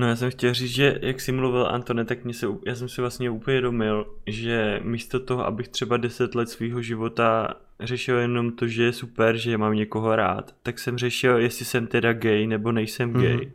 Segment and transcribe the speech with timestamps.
[0.00, 2.88] No já jsem chtěl říct, že jak jsi mluvil Antone, tak mě se, já jsem
[2.88, 8.66] si vlastně uvědomil, že místo toho, abych třeba 10 let svého života řešil jenom to,
[8.66, 12.72] že je super, že mám někoho rád, tak jsem řešil, jestli jsem teda gay nebo
[12.72, 13.22] nejsem mm-hmm.
[13.22, 13.52] gay.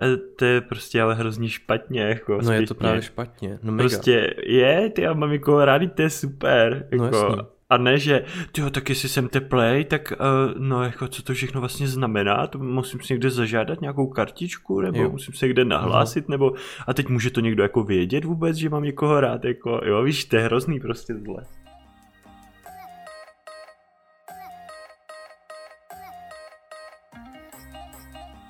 [0.00, 0.04] A
[0.36, 2.62] to je prostě ale hrozně špatně, jako No zpětně.
[2.62, 3.88] je to právě špatně, no mega.
[3.88, 7.36] Prostě je, ty já mám někoho rád, to je super, no jako.
[7.36, 11.34] No a ne, že tyjo, tak jestli jsem teplej, tak uh, no jako co to
[11.34, 15.10] všechno vlastně znamená, to musím si někde zažádat nějakou kartičku, nebo jo.
[15.10, 16.52] musím se někde nahlásit, nebo
[16.86, 20.24] a teď může to někdo jako vědět vůbec, že mám někoho rád, jako jo, víš,
[20.24, 21.44] to je hrozný prostě tohle.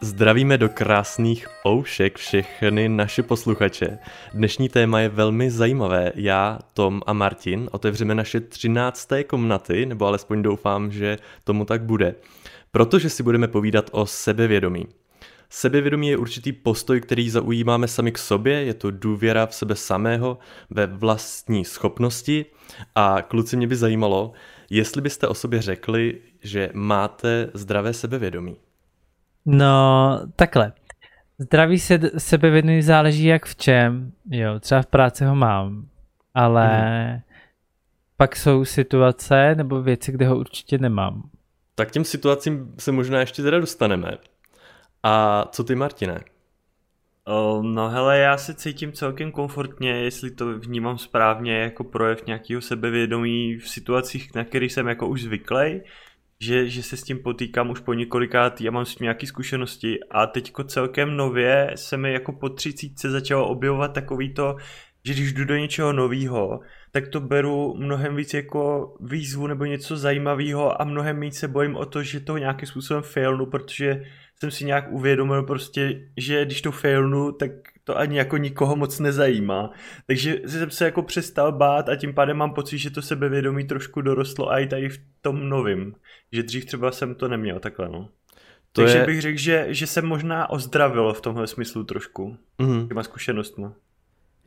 [0.05, 3.99] Zdravíme do krásných oušek všechny naše posluchače.
[4.35, 6.13] Dnešní téma je velmi zajímavé.
[6.15, 12.15] Já, Tom a Martin otevřeme naše třinácté komnaty, nebo alespoň doufám, že tomu tak bude.
[12.71, 14.87] Protože si budeme povídat o sebevědomí.
[15.51, 20.39] Sebevědomí je určitý postoj, který zaujímáme sami k sobě, je to důvěra v sebe samého,
[20.71, 22.47] ve vlastní schopnosti
[22.95, 24.33] a kluci mě by zajímalo,
[24.71, 28.57] jestli byste o sobě řekli, že máte zdravé sebevědomí.
[29.47, 30.73] No, takhle.
[31.39, 34.13] Zdraví se, sebevědomí záleží jak v čem.
[34.31, 35.89] Jo, třeba v práci ho mám,
[36.35, 37.21] ale hmm.
[38.17, 41.31] pak jsou situace nebo věci, kde ho určitě nemám.
[41.75, 44.19] Tak těm situacím se možná ještě teda dostaneme.
[45.03, 46.21] A co ty, Martine?
[47.63, 53.57] No hele, já se cítím celkem komfortně, jestli to vnímám správně jako projev nějakého sebevědomí
[53.57, 55.81] v situacích, na který jsem jako už zvyklý
[56.45, 59.99] že, že se s tím potýkám už po několikát, já mám s tím nějaké zkušenosti.
[60.11, 64.57] A teďko celkem nově se mi jako po třicítce začalo objevovat takový to,
[65.05, 66.61] že když jdu do něčeho nového,
[66.93, 71.77] tak to beru mnohem víc jako výzvu nebo něco zajímavého a mnohem víc se bojím
[71.77, 74.03] o to, že to nějakým způsobem failnu, protože
[74.41, 77.51] jsem si nějak uvědomil prostě, že když to failnu, tak
[77.85, 79.71] to ani jako nikoho moc nezajímá.
[80.07, 84.01] Takže jsem se jako přestal bát a tím pádem mám pocit, že to sebevědomí trošku
[84.01, 85.95] dorostlo a i tady v tom novým.
[86.33, 88.09] Že dřív třeba jsem to neměl takhle, no.
[88.73, 89.07] To Takže je...
[89.07, 92.37] bych řekl, že, že jsem možná ozdravil v tomhle smyslu trošku.
[92.59, 92.89] Mm-hmm.
[92.89, 93.67] Těma zkušenostmi.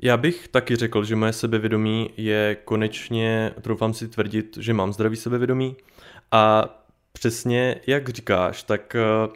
[0.01, 5.15] Já bych taky řekl, že moje sebevědomí je konečně, troufám si tvrdit, že mám zdravý
[5.15, 5.75] sebevědomí
[6.31, 6.69] a
[7.13, 8.95] přesně jak říkáš, tak
[9.27, 9.33] uh,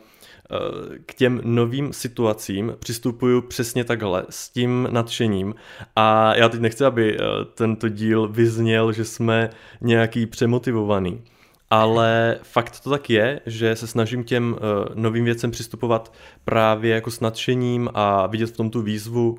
[1.05, 5.55] k těm novým situacím přistupuju přesně takhle, s tím nadšením.
[5.95, 7.23] A já teď nechci, aby eh,
[7.55, 9.49] tento díl vyzněl, že jsme
[9.81, 11.21] nějaký přemotivovaný.
[11.69, 16.13] Ale fakt to tak je, že se snažím těm uh, novým věcem přistupovat
[16.45, 19.37] právě jako s nadšením a vidět v tom tu výzvu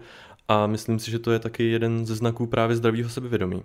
[0.49, 3.62] a myslím si, že to je taky jeden ze znaků právě zdravého sebevědomí.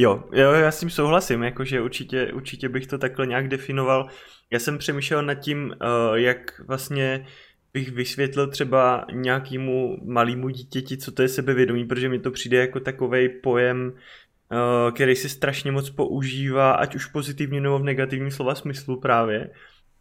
[0.00, 4.08] Jo, jo, já s tím souhlasím, jakože určitě, určitě bych to takhle nějak definoval.
[4.52, 7.26] Já jsem přemýšlel nad tím, uh, jak vlastně
[7.72, 12.80] bych vysvětlil třeba nějakému malému dítěti, co to je sebevědomí, protože mi to přijde jako
[12.80, 18.54] takový pojem, uh, který se strašně moc používá, ať už pozitivně nebo v negativním slova
[18.54, 19.50] smyslu právě.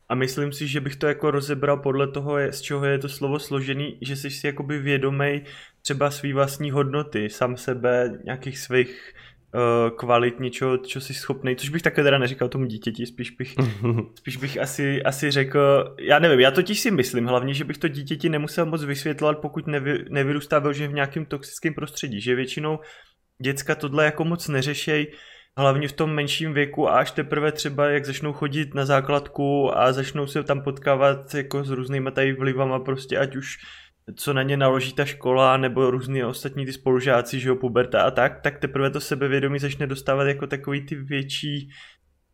[0.09, 3.39] A myslím si, že bych to jako rozebral podle toho, z čeho je to slovo
[3.39, 5.45] složený, že jsi si jakoby vědomej
[5.81, 9.13] třeba svý vlastní hodnoty, sám sebe, nějakých svých
[9.97, 13.55] kvalit něčeho, co jsi schopný, což bych také teda neříkal tomu dítěti, spíš bych,
[14.15, 17.87] spíš bych asi, asi řekl, já nevím, já totiž si myslím hlavně, že bych to
[17.87, 22.79] dítěti nemusel moc vysvětlovat, pokud nevy, nevyrůstá že v nějakém toxickém prostředí, že většinou
[23.41, 25.11] děcka tohle jako moc neřešej,
[25.57, 29.93] hlavně v tom menším věku a až teprve třeba jak začnou chodit na základku a
[29.93, 33.57] začnou se tam potkávat jako s různýma tady vlivama prostě, ať už
[34.15, 38.11] co na ně naloží ta škola nebo různý ostatní ty spolužáci, že jo, puberta a
[38.11, 41.69] tak, tak teprve to sebevědomí začne dostávat jako takový ty větší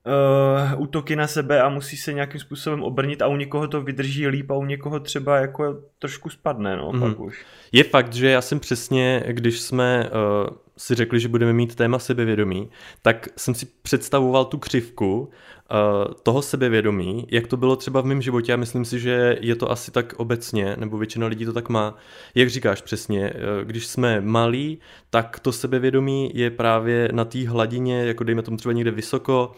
[0.05, 4.27] uh, útoky na sebe a musí se nějakým způsobem obrnit a u někoho to vydrží
[4.27, 6.99] líp a u někoho třeba jako trošku spadne, no, mm.
[6.99, 7.45] pak už.
[7.71, 11.99] Je fakt, že já jsem přesně, když jsme uh, si řekli, že budeme mít téma
[11.99, 12.69] sebevědomí,
[13.01, 15.29] tak jsem si představoval tu křivku,
[15.71, 19.55] Eh, toho sebevědomí, jak to bylo třeba v mém životě a myslím si, že je
[19.55, 21.95] to asi tak obecně, nebo většina lidí to tak má.
[22.35, 24.79] Jak říkáš přesně, eh, když jsme malí,
[25.09, 29.51] tak to sebevědomí je právě na té hladině, jako dejme tomu třeba někde vysoko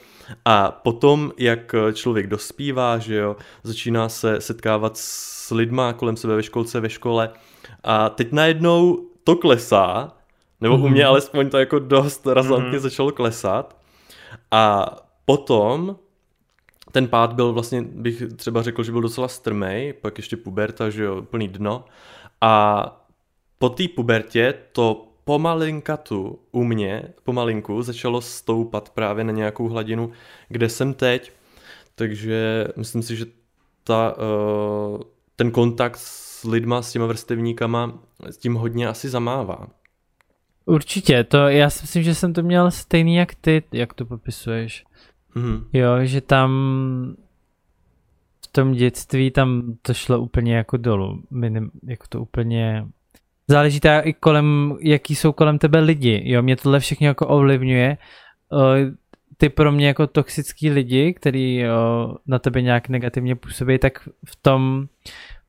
[0.46, 6.44] a potom, jak člověk dospívá, že jo, začíná se setkávat s lidma kolem sebe ve
[6.44, 7.30] školce, ve škole
[7.84, 10.17] a teď najednou to klesá,
[10.62, 11.10] nebo u mě mhm.
[11.10, 12.82] alespoň to jako dost razantně mm-hmm.
[12.82, 13.78] začalo klesat
[14.52, 14.92] a
[15.28, 16.00] Potom
[16.92, 21.04] ten pád byl vlastně, bych třeba řekl, že byl docela strmej, pak ještě puberta, že
[21.04, 21.86] jo, plný dno.
[22.42, 23.08] A
[23.60, 30.12] po té pubertě to pomalinkatu u mě, pomalinku, začalo stoupat právě na nějakou hladinu,
[30.50, 31.32] kde jsem teď.
[31.96, 33.26] Takže myslím si, že
[33.84, 35.02] ta, uh,
[35.36, 38.00] ten kontakt s lidma, s těma vrstevníkama,
[38.30, 39.68] s tím hodně asi zamává.
[40.68, 44.86] Určitě, to já si myslím, že jsem to měl stejný jak ty, jak to popisuješ.
[45.36, 45.66] Mhm.
[45.74, 46.52] Jo, že tam
[48.44, 51.24] v tom dětství tam to šlo úplně jako dolů.
[51.32, 52.86] Minim, jako to úplně...
[53.48, 56.22] Záleží to i kolem, jaký jsou kolem tebe lidi.
[56.26, 57.98] Jo, mě tohle všechno jako ovlivňuje.
[59.38, 64.36] Ty pro mě jako toxický lidi, který jo, na tebe nějak negativně působí, tak v
[64.42, 64.88] tom,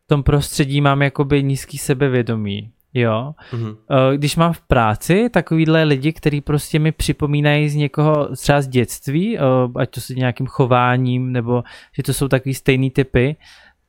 [0.04, 2.72] v tom prostředí mám jakoby nízký sebevědomí.
[3.00, 3.34] Jo.
[3.52, 3.76] Mhm.
[3.90, 8.68] Eh, Když mám v práci takovýhle lidi, kteří prostě mi připomínají z někoho třeba z
[8.68, 9.42] dětství, eh,
[9.76, 11.64] ať to s nějakým chováním, nebo
[11.96, 13.36] že to jsou takový stejný typy,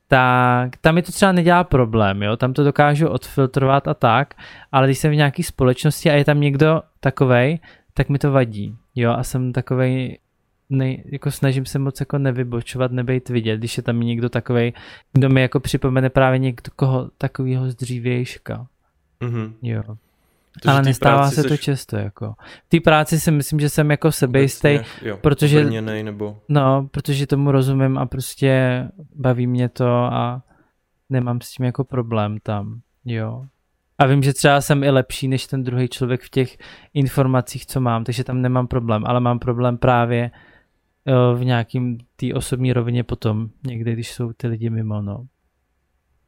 [0.08, 4.34] tak tam mi to třeba nedělá problém, jo, tam to dokážu odfiltrovat a tak,
[4.72, 7.60] ale když jsem v nějaké společnosti a je tam někdo takovej,
[7.94, 10.18] tak mi to vadí, jo, a jsem takovej,
[10.70, 14.74] nej, jako snažím se moc jako nevybočovat, nebejt vidět, když je tam někdo takovej,
[15.14, 18.68] kdo mi jako připomene právě někoho takového z dřívějška.
[19.24, 19.54] Mhm.
[19.62, 19.84] Jo.
[20.62, 22.34] Takže Ale nestává se to seš často, jako.
[22.66, 26.38] V té práci si myslím, že jsem jako sebejistý, jo, protože- obrněnej nebo...
[26.50, 28.84] no, protože tomu rozumím a prostě
[29.16, 30.42] baví mě to a
[31.10, 33.46] nemám s tím jako problém tam, jo.
[33.98, 36.58] A vím, že třeba jsem i lepší než ten druhý člověk v těch
[36.94, 40.32] informacích, co mám, takže tam nemám problém, ale mám problém právě
[41.06, 45.26] eh, v nějakým té osobní rovině potom, někdy, když jsou ty lidi mimo, no.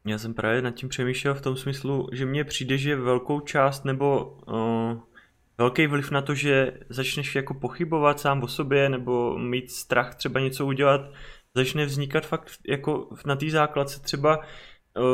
[0.06, 3.86] Já jsem právě nad tím přemýšlel v tom smyslu, že mně přijde, že velkou část
[3.86, 5.00] nebo uh,
[5.58, 10.40] velký vliv na to, že začneš jako pochybovat sám o sobě nebo mít strach třeba
[10.40, 11.02] něco udělat,
[11.56, 14.40] začne vznikat fakt jako na té základce třeba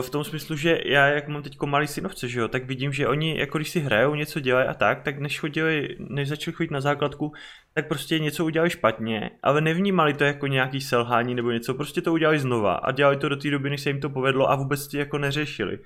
[0.01, 3.07] v tom smyslu, že já jak mám teď malý synovce, že jo, tak vidím, že
[3.07, 6.71] oni jako když si hrajou, něco dělají a tak, tak než chodili, než začali chodit
[6.71, 7.33] na základku,
[7.73, 12.13] tak prostě něco udělali špatně, ale nevnímali to jako nějaký selhání nebo něco, prostě to
[12.13, 14.87] udělali znova a dělali to do té doby, než se jim to povedlo a vůbec
[14.87, 15.79] to jako neřešili.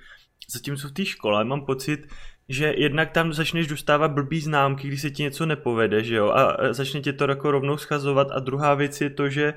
[0.52, 2.06] Zatímco v té škole mám pocit,
[2.48, 6.72] že jednak tam začneš dostávat blbý známky, když se ti něco nepovede, že jo, a
[6.72, 9.54] začne tě to jako rovnou schazovat a druhá věc je to, že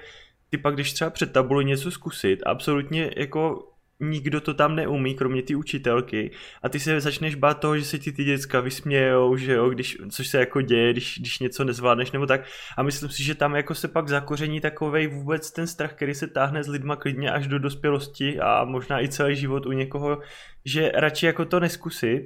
[0.50, 5.42] ty pak když třeba před tabuli něco zkusit, absolutně jako nikdo to tam neumí, kromě
[5.42, 6.32] ty učitelky
[6.64, 9.98] a ty se začneš bát toho, že se ti ty děcka vysmějou, že jo, když,
[10.10, 12.42] což se jako děje, když, když něco nezvládneš nebo tak
[12.78, 16.28] a myslím si, že tam jako se pak zakoření takovej vůbec ten strach, který se
[16.28, 20.22] táhne s lidma klidně až do dospělosti a možná i celý život u někoho,
[20.66, 22.22] že radši jako to neskusit,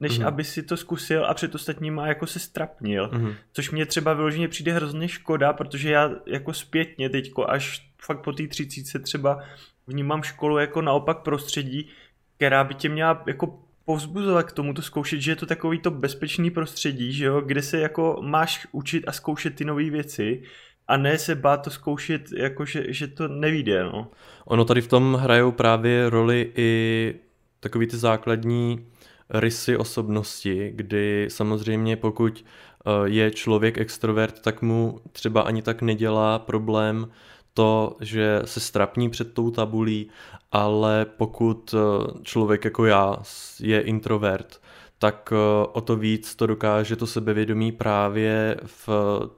[0.00, 0.20] než Mhm.
[0.20, 0.26] mm.
[0.26, 3.10] aby si to zkusil a před ostatníma jako se strapnil.
[3.12, 3.34] Mhm.
[3.52, 8.32] Což mě třeba vyloženě přijde hrozně škoda, protože já jako zpětně teďko až fakt po
[8.32, 9.42] té třicíce třeba
[9.86, 11.88] vnímám školu jako naopak prostředí,
[12.36, 15.90] která by tě měla jako povzbuzovat k tomu to zkoušet, že je to takový to
[15.90, 20.42] bezpečný prostředí, že jo, kde se jako máš učit a zkoušet ty nové věci
[20.88, 24.10] a ne se bát to zkoušet, jako že, že to nevíde, no.
[24.44, 27.14] Ono tady v tom hrajou právě roli i
[27.60, 28.86] takový ty základní
[29.30, 36.38] rysy osobnosti, kdy samozřejmě pokud eh, je člověk extrovert, tak mu třeba ani tak nedělá
[36.38, 37.10] problém
[37.54, 40.10] to, že se strapní před tou tabulí,
[40.52, 41.78] ale pokud eh,
[42.22, 43.16] člověk jako já
[43.60, 44.60] je introvert,
[44.98, 48.88] tak eh, o to víc to dokáže to sebevědomí právě v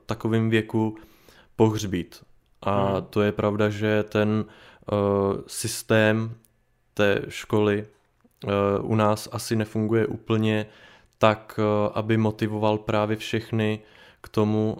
[0.06, 0.96] takovém věku
[1.56, 2.22] pohřbít.
[2.62, 3.06] A Hmm.
[3.10, 4.44] to je pravda, že ten
[4.92, 4.96] uh,
[5.46, 6.34] systém
[6.94, 7.86] té školy
[8.44, 8.50] uh,
[8.90, 10.66] u nás asi nefunguje úplně
[11.18, 13.80] tak, uh, aby motivoval právě všechny
[14.20, 14.76] k tomu,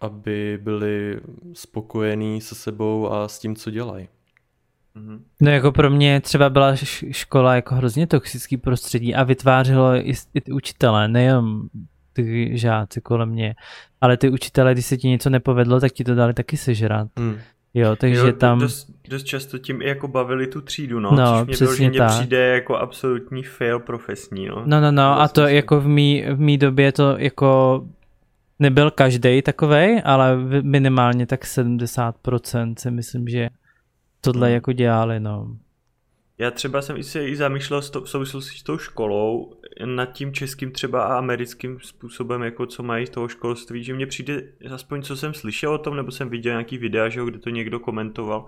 [0.00, 1.20] aby byli
[1.52, 4.08] spokojení se sebou a s tím, co dělají.
[4.94, 5.24] Mhm.
[5.40, 6.74] No jako pro mě třeba byla
[7.10, 11.68] škola jako hrozně toxický prostředí a vytvářelo i, i ty učitelé, nejenom
[12.12, 13.54] ty žáci kolem mě,
[14.00, 17.08] ale ty učitelé, když se ti něco nepovedlo, tak ti to dali taky sežrat.
[17.18, 17.38] Hmm.
[17.74, 18.58] Jo, takže Jo, tam...
[18.58, 21.98] Dost, dost často tím i jako bavili tu třídu, no, No, což mě přesně vyloženě
[21.98, 22.10] tak.
[22.10, 24.62] přijde jako absolutní fail profesní, no.
[24.66, 27.82] No, no, no, a to jako v mý, v mý době to jako
[28.58, 33.48] nebyl každý takovej, ale minimálně tak 70% si myslím, že
[34.20, 34.54] tohle Hmm.
[34.54, 35.56] jako dělali, no.
[36.38, 39.52] Já třeba jsem i se i zamýšlel s to, v souvislosti s tou školou
[39.84, 44.06] nad tím českým třeba a americkým způsobem, jako co mají z toho školství, že mně
[44.06, 44.42] přijde,
[44.74, 47.50] aspoň co jsem slyšel o tom, nebo jsem viděl nějaký videa, že jo, kde to
[47.50, 48.46] někdo komentoval,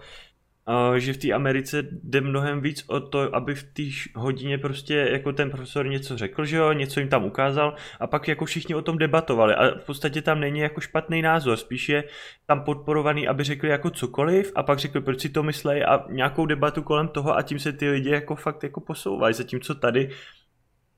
[0.97, 3.83] že v té Americe jde mnohem víc o to, aby v té
[4.15, 8.29] hodině prostě jako ten profesor něco řekl, že jo, něco jim tam ukázal a pak
[8.29, 9.55] jako všichni o tom debatovali.
[9.55, 12.05] A v podstatě tam není jako špatný názor, spíš je
[12.47, 15.85] tam podporovaný, aby řekli jako cokoliv a pak řekli, proč si to myslej?
[15.85, 19.75] a nějakou debatu kolem toho a tím se ty lidi jako fakt jako posouvají, zatímco
[19.75, 20.11] tady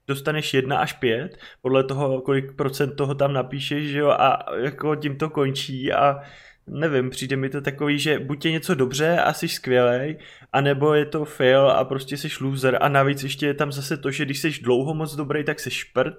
[0.07, 4.97] dostaneš jedna až pět, podle toho, kolik procent toho tam napíšeš, že jo, a jako
[4.97, 6.21] tím to končí a
[6.73, 10.19] nevím, přijde mi to takový, že buď je něco dobře a jsi skvělej,
[10.52, 14.11] anebo je to fail a prostě jsi loser a navíc ještě je tam zase to,
[14.11, 16.14] že když jsi dlouho moc dobrý, tak jsi šprt,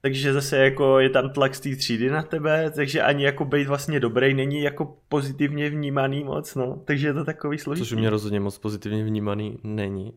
[0.00, 3.68] takže zase jako je tam tlak z té třídy na tebe, takže ani jako být
[3.68, 7.88] vlastně dobrý není jako pozitivně vnímaný moc, no, takže je to takový složitý.
[7.88, 10.12] Což mě rozhodně moc pozitivně vnímaný není.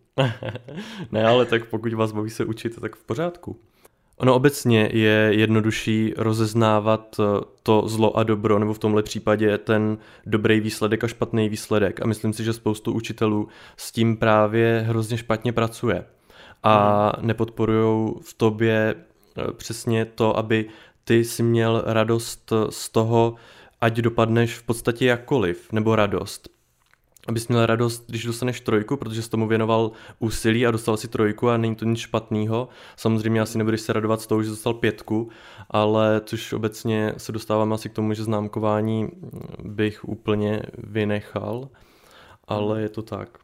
[1.12, 3.60] ne, ale tak pokud vás baví se učit, tak v pořádku.
[4.18, 7.24] Ono obecně je jednodušší rozeznávat eh,
[7.64, 12.02] to zlo a dobro, nebo v tomhle případě ten dobrý výsledek a špatný výsledek.
[12.02, 16.06] A myslím si, že spoustu učitelů s tím právě hrozně špatně pracuje.
[16.64, 17.28] A hmm.
[17.28, 20.66] nepodporují v tobě eh, přesně to, aby
[21.04, 23.36] ty si měl radost z toho,
[23.82, 26.55] ať dopadneš v podstatě jakkoliv, nebo radost
[27.28, 31.50] abys měl radost, když dostaneš trojku, protože jsi tomu věnoval úsilí a dostal si trojku
[31.50, 32.70] a není to nic špatného.
[32.96, 35.30] Samozřejmě asi nebudeš se radovat z toho, že dostal pětku,
[35.70, 39.10] ale což obecně se dostávám asi k tomu, že známkování
[39.64, 41.70] bych úplně vynechal,
[42.48, 43.38] ale je to tak.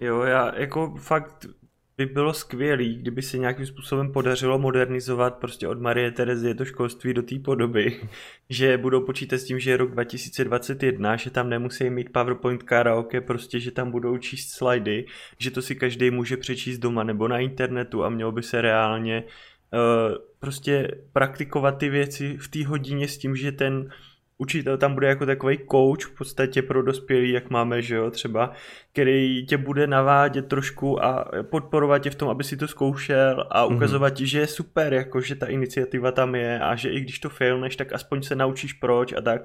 [0.00, 1.46] Jo, já jako fakt
[1.96, 7.14] by bylo skvělý, kdyby se nějakým způsobem podařilo modernizovat prostě od Marie Terezie to školství
[7.14, 8.00] do té podoby,
[8.50, 13.20] že budou počítat s tím, že je rok 2021, že tam nemusí mít PowerPoint karaoke,
[13.20, 15.06] prostě, že tam budou číst slajdy,
[15.38, 19.24] že to si každý může přečíst doma nebo na internetu a mělo by se reálně
[19.24, 23.90] uh, prostě praktikovat ty věci v té hodině s tím, že ten
[24.38, 28.52] učitel tam bude jako takový coach v podstatě pro dospělí, jak máme, že jo, třeba,
[28.92, 33.66] který tě bude navádět trošku a podporovat tě v tom, aby si to zkoušel a
[33.66, 33.76] mhm.
[33.76, 34.16] ukazovat mm-hmm.
[34.16, 37.28] ti, že je super, jako že ta iniciativa tam je a že i když to
[37.28, 39.44] failneš, tak aspoň se naučíš proč a tak.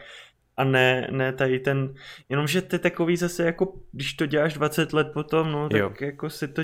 [0.58, 1.94] A ne, ne tady ten,
[2.30, 5.94] jenomže ty takový zase jako, když to děláš 20 let potom, no, tak jo.
[6.02, 6.62] jako si to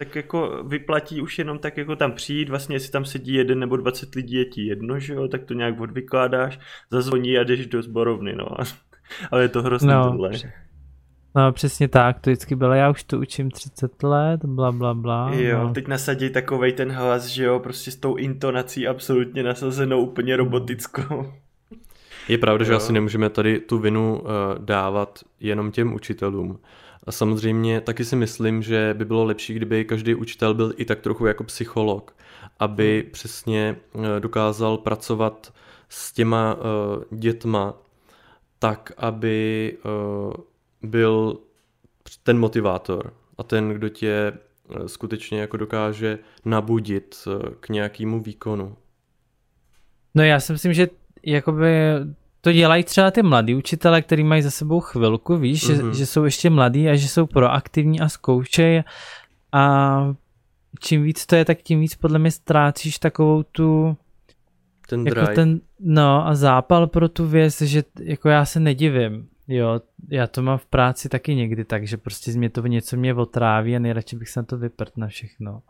[0.00, 3.76] tak jako vyplatí už jenom tak jako tam přijít, vlastně jestli tam sedí jeden nebo
[3.76, 6.58] 20 lidí, je ti jedno, že jo, tak to nějak odvykládáš,
[6.90, 8.46] zazvoní a jdeš do zborovny, no.
[9.30, 10.30] Ale je to hrozně no, tohle.
[11.36, 15.30] No přesně tak, to vždycky bylo, já už to učím 30 let, bla bla bla.
[15.34, 15.72] Jo, no.
[15.72, 21.32] teď nasadí takovej ten hlas, že jo, prostě s tou intonací absolutně nasazenou, úplně robotickou.
[22.28, 22.66] Je pravda, jo.
[22.66, 24.28] že asi nemůžeme tady tu vinu uh,
[24.58, 26.58] dávat jenom těm učitelům.
[27.04, 31.00] A samozřejmě taky si myslím, že by bylo lepší, kdyby každý učitel byl i tak
[31.00, 32.16] trochu jako psycholog,
[32.58, 33.12] aby hmm.
[33.12, 35.52] přesně eh, dokázal pracovat
[35.88, 37.74] s těma uh, dětma
[38.58, 40.32] tak, aby uh,
[40.82, 41.38] byl
[42.22, 44.32] ten motivátor a ten, kdo tě
[44.86, 47.28] skutečně jako dokáže nabudit
[47.60, 48.76] k nějakému výkonu.
[50.14, 50.88] No já si myslím, že
[51.22, 51.68] jakoby
[52.40, 55.76] to dělají třeba ty mladí učitele, kteří mají za sebou chvilku, víš, mm-hmm.
[55.76, 55.94] že, mhm.
[55.94, 58.82] že jsou ještě mladí a že jsou proaktivní a zkoušejí
[59.52, 60.14] a
[60.80, 63.96] čím víc to je, tak tím víc podle mě ztrácíš takovou tu
[64.88, 69.80] ten jako ten, no a zápal pro tu věc, že jako já se nedivím, jo,
[70.08, 73.76] já to mám v práci taky někdy tak, že prostě mě to něco mě otráví
[73.76, 75.62] a nejradši bych se na to vyprt na všechno.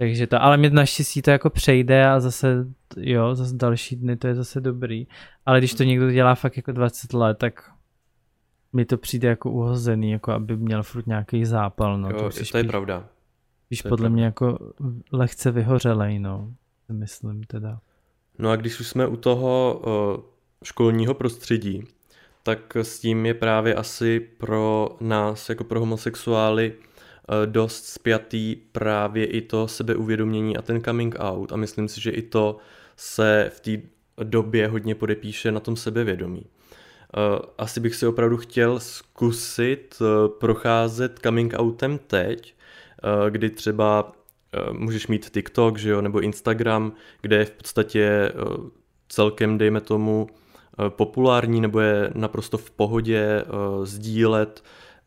[0.00, 2.66] Takže to, ale mě naštěstí to jako přejde a zase,
[2.96, 5.06] jo, zase další dny to je zase dobrý.
[5.46, 7.70] Ale když to někdo dělá fakt jako 20 let, tak
[8.72, 12.10] mi to přijde jako uhozený, jako aby měl furt nějaký zápal, no.
[12.10, 13.08] Jo, to, to je pravda.
[13.66, 14.08] Spíš podle pravda.
[14.14, 14.58] mě jako
[15.12, 16.54] lehce vyhořelej, no.
[16.88, 17.80] Myslím teda.
[18.38, 19.82] No a když už jsme u toho
[20.64, 21.84] školního prostředí,
[22.42, 26.72] tak s tím je právě asi pro nás, jako pro homosexuály,
[27.46, 32.22] dost spjatý právě i to sebeuvědomění a ten coming out a myslím si, že i
[32.22, 32.56] to
[32.96, 33.70] se v té
[34.24, 36.46] době hodně podepíše na tom sebevědomí.
[36.46, 42.54] Eh, asi bych si opravdu chtěl zkusit eh, procházet coming outem teď,
[43.30, 44.12] kdy třeba
[44.72, 48.32] můžeš mít TikTok, že jo, nebo Instagram, kde je v podstatě
[49.08, 50.26] celkem, dejme tomu,
[50.88, 53.44] populární nebo je naprosto v pohodě
[53.84, 54.62] sdílet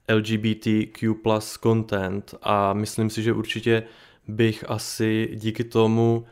[0.08, 3.84] LGBTQ plus content a myslím si, že určitě
[4.28, 6.26] bych asi díky tomu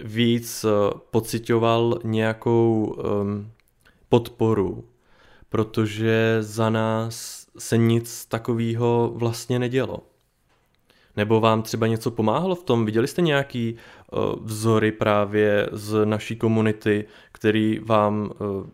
[0.00, 3.50] víc eh, pocitoval nějakou um,
[4.08, 4.84] podporu,
[5.48, 9.98] protože za nás se nic takového vlastně nedělo.
[11.16, 12.86] Nebo vám třeba něco pomáhalo v tom?
[12.86, 13.76] Viděli jste nějaký
[14.12, 18.66] uh, vzory právě z naší komunity, který, vám, uh,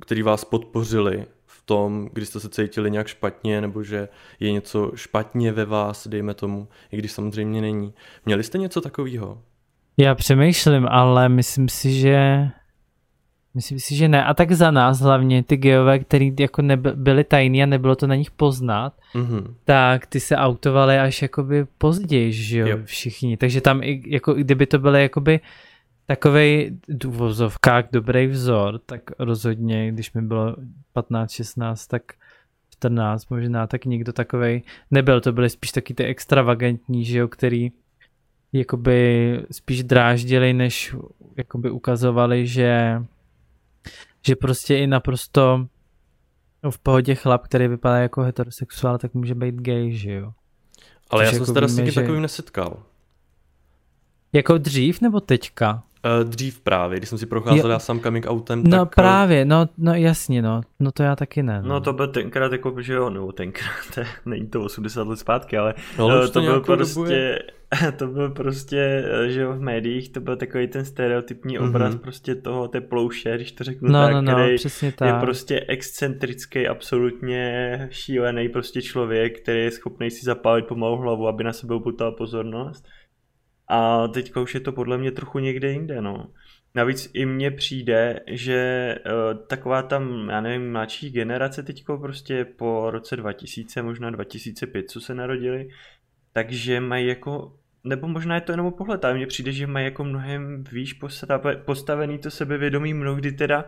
[0.00, 1.26] který vás podpořili
[1.68, 4.08] tom, když jste se cítili nějak špatně, nebo že
[4.40, 7.94] je něco špatně ve vás, dejme tomu, i když samozřejmě není.
[8.26, 9.42] Měli jste něco takového?
[9.96, 12.48] Já přemýšlím, ale myslím si, že
[13.54, 14.24] Myslím si, že ne.
[14.24, 18.06] A tak za nás hlavně ty geové, který jako neby, byli tajný a nebylo to
[18.06, 19.54] na nich poznat, mm-hmm.
[19.64, 23.36] tak ty se autovali až jakoby později, že jo, jo, všichni.
[23.36, 25.40] Takže tam i, jako kdyby to byly jakoby
[26.08, 30.56] takovej důvozovkách dobrý vzor, tak rozhodně, když mi bylo
[30.92, 32.02] 15, 16, tak
[32.70, 35.20] 14 možná, tak nikdo takovej nebyl.
[35.20, 37.72] To byly spíš taky ty extravagantní, že jo, který
[38.52, 40.94] jakoby spíš dráždili, než
[41.36, 43.02] jakoby ukazovali, že
[44.26, 45.66] že prostě i naprosto
[46.70, 50.32] v pohodě chlap, který vypadá jako heterosexuál, tak může být gay, že jo.
[51.10, 52.00] Ale Což já jsem se teda s někým že...
[52.00, 52.82] takovým nesetkal.
[54.32, 55.82] Jako dřív nebo teďka?
[56.20, 57.72] Uh, dřív právě, když jsem si procházel jo.
[57.72, 58.88] já sám coming outem, No tak...
[58.88, 61.62] Eh, právě, no, no jasně, no, no to já taky ne.
[61.62, 65.18] No, no to byl tenkrát jako, že jo, no tenkrát, to, není to 80 let
[65.18, 67.38] zpátky, ale, no, ale to, to byl prostě,
[67.96, 71.68] to byl prostě, že jo, v médiích, to byl takový ten stereotypní mm-hmm.
[71.68, 75.08] obraz prostě toho té plouše, když to řeknu no, tak, no, no, který přesně tak.
[75.08, 81.44] je prostě excentrický, absolutně šílený prostě člověk, který je schopný si zapálit pomalu hlavu, aby
[81.44, 82.88] na sebe upoutala pozornost.
[83.68, 86.26] A teďka už je to podle mě trochu někde jinde, no.
[86.74, 92.90] Navíc i mně přijde, že uh, taková tam, já nevím, mladší generace teďko prostě po
[92.90, 95.68] roce 2000, možná 2005, co se narodili,
[96.32, 100.04] takže mají jako, nebo možná je to jenom pohled, ale mně přijde, že mají jako
[100.04, 101.00] mnohem výš
[101.64, 103.64] postavený to sebevědomí mnohdy teda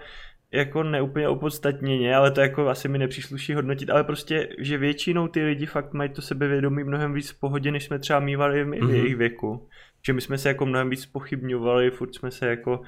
[0.53, 5.45] jako neúplně opodstatněně, ale to jako asi mi nepřísluší hodnotit, ale prostě, že většinou ty
[5.45, 8.83] lidi fakt mají to sebevědomí mnohem víc v pohodě, než jsme třeba mývali my v
[8.83, 8.95] mm-hmm.
[8.95, 9.69] jejich věku
[10.07, 12.81] že my jsme se jako mnohem víc pochybňovali, furt jsme se jako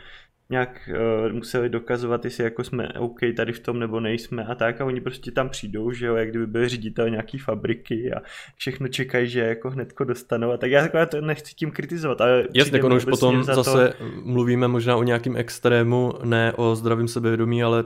[0.50, 0.90] nějak
[1.26, 4.84] uh, museli dokazovat, jestli jako jsme OK tady v tom nebo nejsme a tak a
[4.84, 8.22] oni prostě tam přijdou, že jo, jak kdyby byl ředitel nějaký fabriky a
[8.56, 12.44] všechno čekají, že jako hnedko dostanou a tak já jako to nechci tím kritizovat, ale
[12.54, 14.04] Jasně, jako už potom za zase to...
[14.24, 17.84] mluvíme možná o nějakým extrému, ne o zdravém sebevědomí, ale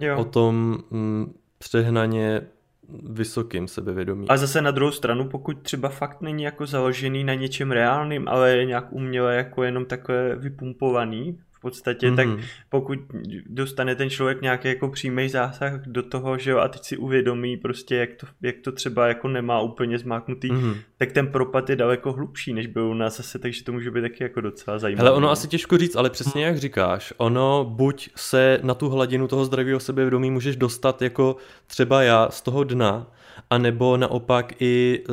[0.00, 0.18] jo.
[0.18, 2.42] o tom mm, přehnaně
[2.88, 4.26] vysokým sebevědomím.
[4.28, 8.50] A zase na druhou stranu, pokud třeba fakt není jako založený na něčem reálným, ale
[8.50, 12.16] je nějak uměle jako jenom takové vypumpovaný, v podstatě, mm-hmm.
[12.16, 12.40] tak mhm.
[12.68, 12.98] pokud
[13.46, 17.56] dostane ten člověk nějaký jako přímý zásah do toho, že jo, a teď si uvědomí
[17.56, 20.76] prostě, jak to, jak to třeba jako nemá úplně zmáknutý, mm-hmm.
[20.98, 24.00] tak ten propad je daleko hlubší, než byl u nás zase, takže to může být
[24.00, 25.08] taky jako docela zajímavé.
[25.08, 29.28] Ale ono asi těžko říct, ale přesně jak říkáš, ono buď se na tu hladinu
[29.28, 33.06] toho zdravého sebevědomí můžeš dostat jako třeba já z toho dna,
[33.50, 35.12] anebo naopak i e,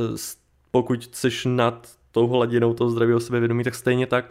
[0.72, 4.26] pokud jsi nad tou hladinou toho zdravého sebevědomí, tak stejně tak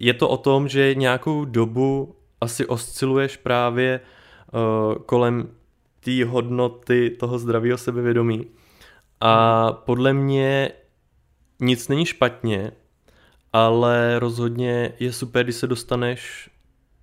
[0.00, 5.48] je to o tom, že nějakou dobu asi osciluješ právě uh, kolem
[6.00, 8.46] té hodnoty toho zdravého sebevědomí.
[9.20, 10.70] A podle mě
[11.60, 12.72] nic není špatně,
[13.52, 16.50] ale rozhodně je super, když se dostaneš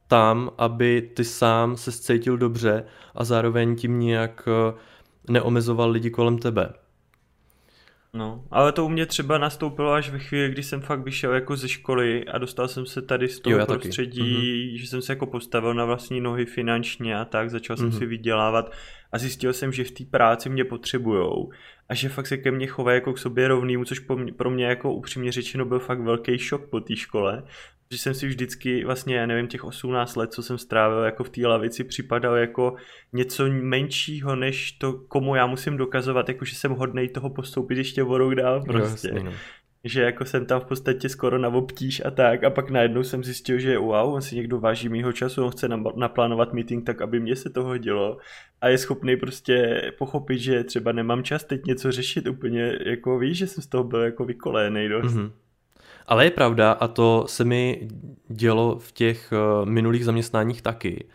[0.08, 4.73] tam, aby ty sám se cítil dobře a zároveň tím nějak eh,
[5.30, 6.73] neomezoval lidi kolem tebe.
[8.13, 11.56] No, ale to u mě třeba nastoupilo až ve chvíli, kdy jsem fakt vyšel jako
[11.56, 14.67] ze školy a dostal jsem se tady z toho jo, prostředí, taky.
[14.67, 14.78] Mhm.
[14.78, 17.97] že jsem se jako postavil na vlastní nohy finančně a tak, začal jsem mm-hmm.
[17.97, 18.71] si vydělávat
[19.12, 21.50] a zjistil jsem, že v té práci mě potřebujou
[21.91, 23.99] a že fakt se ke mně chovají jako k sobě rovnýmu, což
[24.38, 27.43] pro mě jako upřímně řečeno byl fakt velký šok po té škole,
[27.91, 31.30] že jsem si vždycky vlastně, já nevím, těch 18 let, co jsem strávil jako v
[31.30, 32.75] té lavici, připadal jako
[33.13, 38.04] něco menšího, než to, komu já musím dokazovat, jako že jsem hodnej toho postoupit ještě
[38.04, 39.08] o rok dál prostě.
[39.08, 39.32] Jasně, no.
[39.83, 43.23] Že jako jsem tam v podstatě skoro na obtíž a tak a pak najednou jsem
[43.23, 47.19] zjistil, že wow, on si někdo váží mýho času, on chce naplánovat meeting tak, aby
[47.19, 48.17] mě se to hodilo
[48.61, 53.37] a je schopný prostě pochopit, že třeba nemám čas teď něco řešit úplně, jako víš,
[53.37, 55.13] že jsem z toho byl jako vykolénej dost.
[55.13, 55.31] Mm-hmm.
[56.07, 57.87] Ale je pravda, a to se mi
[58.27, 61.05] dělo v těch uh, minulých zaměstnáních taky,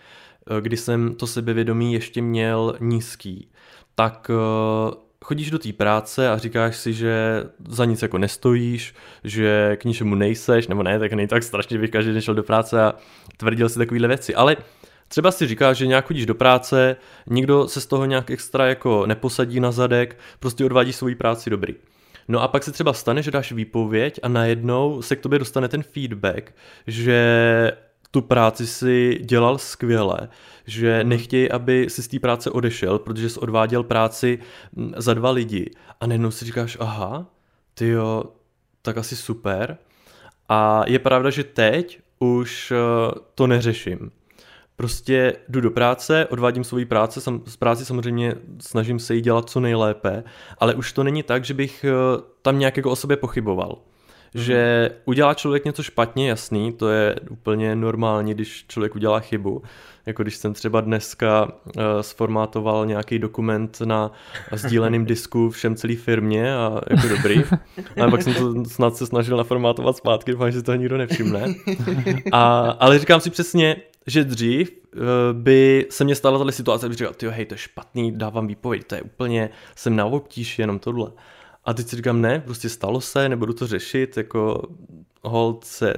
[0.51, 3.49] uh, kdy jsem to sebevědomí ještě měl nízký,
[3.95, 9.77] tak uh, chodíš do té práce a říkáš si, že za nic jako nestojíš, že
[9.81, 12.83] k ničemu nejseš, nebo ne, tak nej tak strašně bych každý den šel do práce
[12.83, 12.95] a
[13.37, 14.57] tvrdil si takovéhle věci, ale
[15.09, 19.07] Třeba si říkáš, že nějak chodíš do práce, nikdo se z toho nějak extra jako
[19.07, 21.75] neposadí na zadek, prostě odvádí svoji práci dobrý.
[22.29, 25.69] No a pak se třeba stane, že dáš výpověď a najednou se k tobě dostane
[25.69, 26.55] ten feedback,
[26.87, 27.73] že
[28.17, 30.29] tu práci si dělal skvěle,
[30.67, 31.09] že mhm.
[31.09, 34.39] nechtějí, aby si z té práce odešel, protože jsi odváděl práci
[34.97, 35.71] za dva lidi.
[36.01, 37.27] A najednou si říkáš, aha,
[37.75, 38.25] ty jo,
[38.83, 39.79] tak asi super.
[40.49, 42.77] A je pravda, že teď už eh,
[43.35, 44.11] to neřeším.
[44.77, 49.51] Prostě jdu do práce, odvádím svoji práci, sam, z práci samozřejmě snažím se jí dělat
[49.51, 50.25] co nejlépe,
[50.59, 51.93] ale už to není tak, že bych eh,
[52.43, 53.79] tam nějak jako o sobě pochyboval.
[54.35, 59.63] Že udělá člověk něco špatně, jasný, to je úplně normální, když člověk udělá chybu.
[60.07, 64.13] Jako když jsem třeba dneska uh, sformátoval nějaký dokument na
[64.53, 67.43] sdíleném disku všem celý firmě a jako dobrý.
[68.07, 71.55] A pak jsem to snad se snažil naformátovat zpátky, doufám, že to nikdo nevšimne.
[72.33, 75.01] A, ale říkám si přesně, že dřív uh,
[75.33, 78.85] by se mě stala tato situace, bych říkal, ty hej, to je špatný, dávám výpověď,
[78.87, 81.11] to je úplně, jsem na obtíž, jenom tohle.
[81.67, 84.63] A teď si říkám, ne, prostě stalo se, nebudu to řešit, jako
[85.23, 85.95] hold se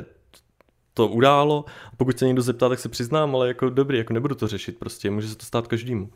[0.94, 1.64] to událo.
[1.96, 5.10] Pokud se někdo zeptá, tak se přiznám, ale jako dobrý, jako nebudu to řešit prostě,
[5.10, 6.10] může se to stát každému.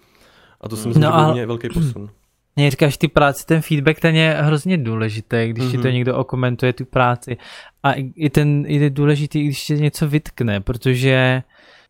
[0.61, 2.11] A to si myslím, no že byl mě velký posun.
[2.57, 5.71] Mě říkáš, ty práci, ten feedback, ten je hrozně důležitý, když mm-hmm.
[5.71, 5.95] ti to mhm.
[5.95, 7.37] někdo okomentuje, tu práci.
[7.83, 11.43] A i ten je důležitý, když ti něco vytkne, protože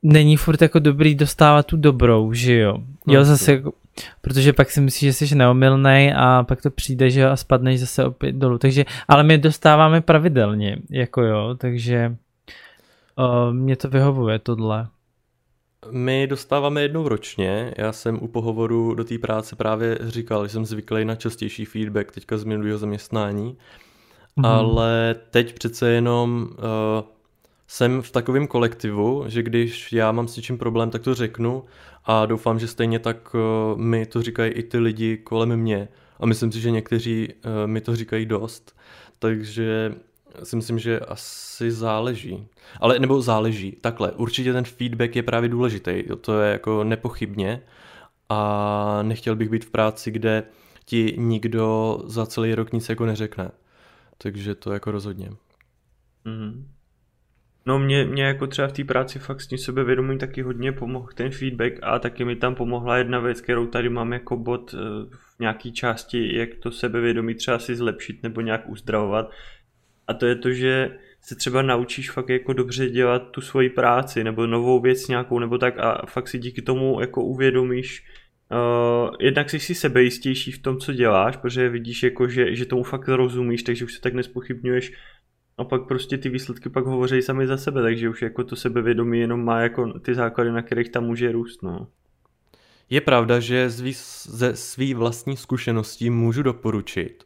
[0.02, 2.78] není furt jako dobrý dostávat tu dobrou, že jo.
[3.06, 3.72] No, jo, zase jako,
[4.20, 7.80] protože pak si myslíš, že jsi neomylný a pak to přijde, že jo, a spadneš
[7.80, 8.58] zase opět dolů.
[8.58, 12.16] Takže, ale my dostáváme pravidelně, jako jo, takže
[13.18, 14.88] uh, mě to vyhovuje tohle.
[15.90, 20.64] My dostáváme jednou ročně, já jsem u pohovoru do té práce právě říkal, že jsem
[20.64, 23.56] zvyklý na častější feedback teďka z minulého zaměstnání,
[24.36, 24.44] mm.
[24.44, 27.04] ale teď přece jenom uh,
[27.72, 31.64] jsem v takovém kolektivu, že když já mám s něčím problém, tak to řeknu
[32.04, 35.88] a doufám, že stejně tak uh, mi to říkají i ty lidi kolem mě
[36.20, 38.76] a myslím si, že někteří uh, mi to říkají dost,
[39.18, 39.94] takže
[40.42, 42.46] si myslím, že asi záleží.
[42.80, 43.72] Ale nebo záleží.
[43.80, 47.62] Takhle, určitě ten feedback je právě důležitý, to je jako nepochybně
[48.28, 50.42] a nechtěl bych být v práci, kde
[50.84, 53.50] ti nikdo za celý rok nic jako neřekne.
[54.18, 55.30] Takže to jako rozhodně.
[56.26, 56.64] Mm-hmm.
[57.66, 61.08] No mě, mě jako třeba v té práci fakt s tím sebevědomím taky hodně pomohl
[61.14, 64.78] ten feedback a taky mi tam pomohla jedna věc, kterou tady mám jako bod eh,
[65.36, 69.30] v nějaké části, jak to sebevědomí třeba si zlepšit nebo nějak uzdravovat.
[70.06, 74.24] A to je to, že se třeba naučíš fakt jako dobře dělat tu svoji práci
[74.24, 78.04] nebo novou věc nějakou nebo tak a fakt si díky tomu jako uvědomíš,
[78.52, 82.82] Uh, jednak jsi si sebejistější v tom, co děláš, protože vidíš, jako, že, že tomu
[82.82, 84.92] fakt rozumíš, takže už se tak nespochybňuješ
[85.58, 89.20] a pak prostě ty výsledky pak hovoří sami za sebe, takže už jako to sebevědomí
[89.20, 91.86] jenom má jako ty základy, na kterých tam může růst, no.
[92.90, 93.70] Je pravda, že
[94.24, 97.24] ze svý vlastní zkušeností můžu doporučit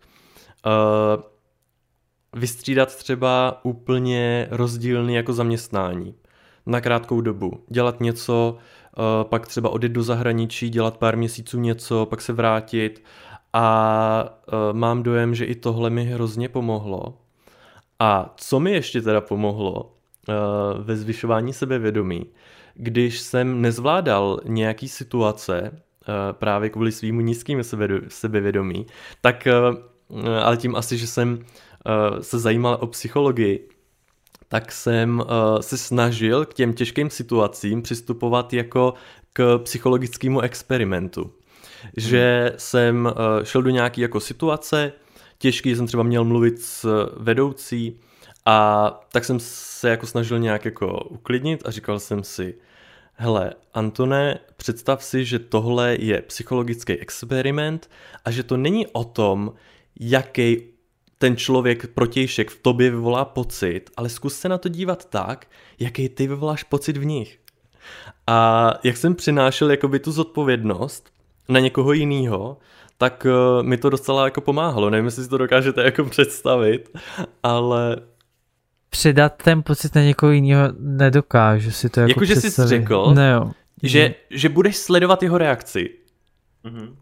[0.66, 1.22] uh,
[2.40, 6.14] vystřídat třeba úplně rozdílný jako zaměstnání
[6.66, 7.64] na krátkou dobu.
[7.68, 8.56] Dělat něco,
[8.98, 13.04] uh, pak třeba odjet do zahraničí, dělat pár měsíců něco, pak se vrátit
[13.52, 17.25] a uh, mám dojem, že i tohle mi hrozně pomohlo
[17.98, 20.34] a co mi ještě teda pomohlo uh,
[20.84, 22.26] ve zvyšování sebevědomí,
[22.74, 25.78] když jsem nezvládal nějaký situace, uh,
[26.32, 27.62] právě kvůli svýmu nízkému
[28.08, 28.86] sebevědomí,
[29.20, 29.48] tak,
[30.08, 31.44] uh, ale tím asi, že jsem
[32.20, 33.68] se zajímal o psychologii,
[34.48, 35.22] tak jsem
[35.60, 38.94] se snažil k těm těžkým situacím přistupovat jako
[39.32, 41.22] k psychologickému experimentu.
[41.22, 41.92] Hmm.
[41.96, 44.92] Že jsem šel do nějaké jako situace,
[45.38, 48.00] těžký, jsem třeba měl mluvit s vedoucí
[48.44, 52.54] a tak jsem se jako snažil nějak jako uklidnit a říkal jsem si,
[53.14, 57.90] hele, Antone, představ si, že tohle je psychologický experiment
[58.24, 59.52] a že to není o tom,
[60.00, 60.62] jaký
[61.18, 65.46] ten člověk protějšek v tobě vyvolá pocit, ale zkus se na to dívat tak,
[65.78, 67.38] jaký ty vyvoláš pocit v nich.
[68.26, 71.10] A jak jsem přinášel jakoby tu zodpovědnost
[71.48, 72.58] na někoho jiného,
[72.98, 74.90] tak uh, mi to docela jako pomáhalo.
[74.90, 76.98] Nevím, jestli si to dokážete jako představit,
[77.42, 77.96] ale...
[78.90, 83.50] Předat ten pocit na někoho jiného nedokážu si to jako Jakože jsi řekl, ne, jo.
[83.82, 85.90] Že, že budeš sledovat jeho reakci.
[86.64, 86.96] Mm-hmm.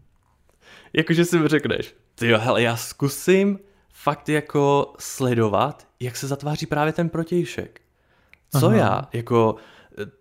[0.93, 3.59] Jakože si mi řekneš, ty jo, hele, já zkusím
[3.93, 7.81] fakt jako sledovat, jak se zatváří právě ten protějšek.
[8.59, 8.75] Co Aha.
[8.75, 9.07] já?
[9.13, 9.55] Jako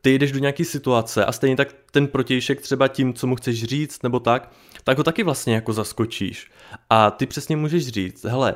[0.01, 3.65] ty jdeš do nějaké situace a stejně tak ten protějšek třeba tím, co mu chceš
[3.65, 4.53] říct nebo tak,
[4.85, 6.51] tak ho taky vlastně jako zaskočíš.
[6.91, 8.55] A ty přesně můžeš říct, hele,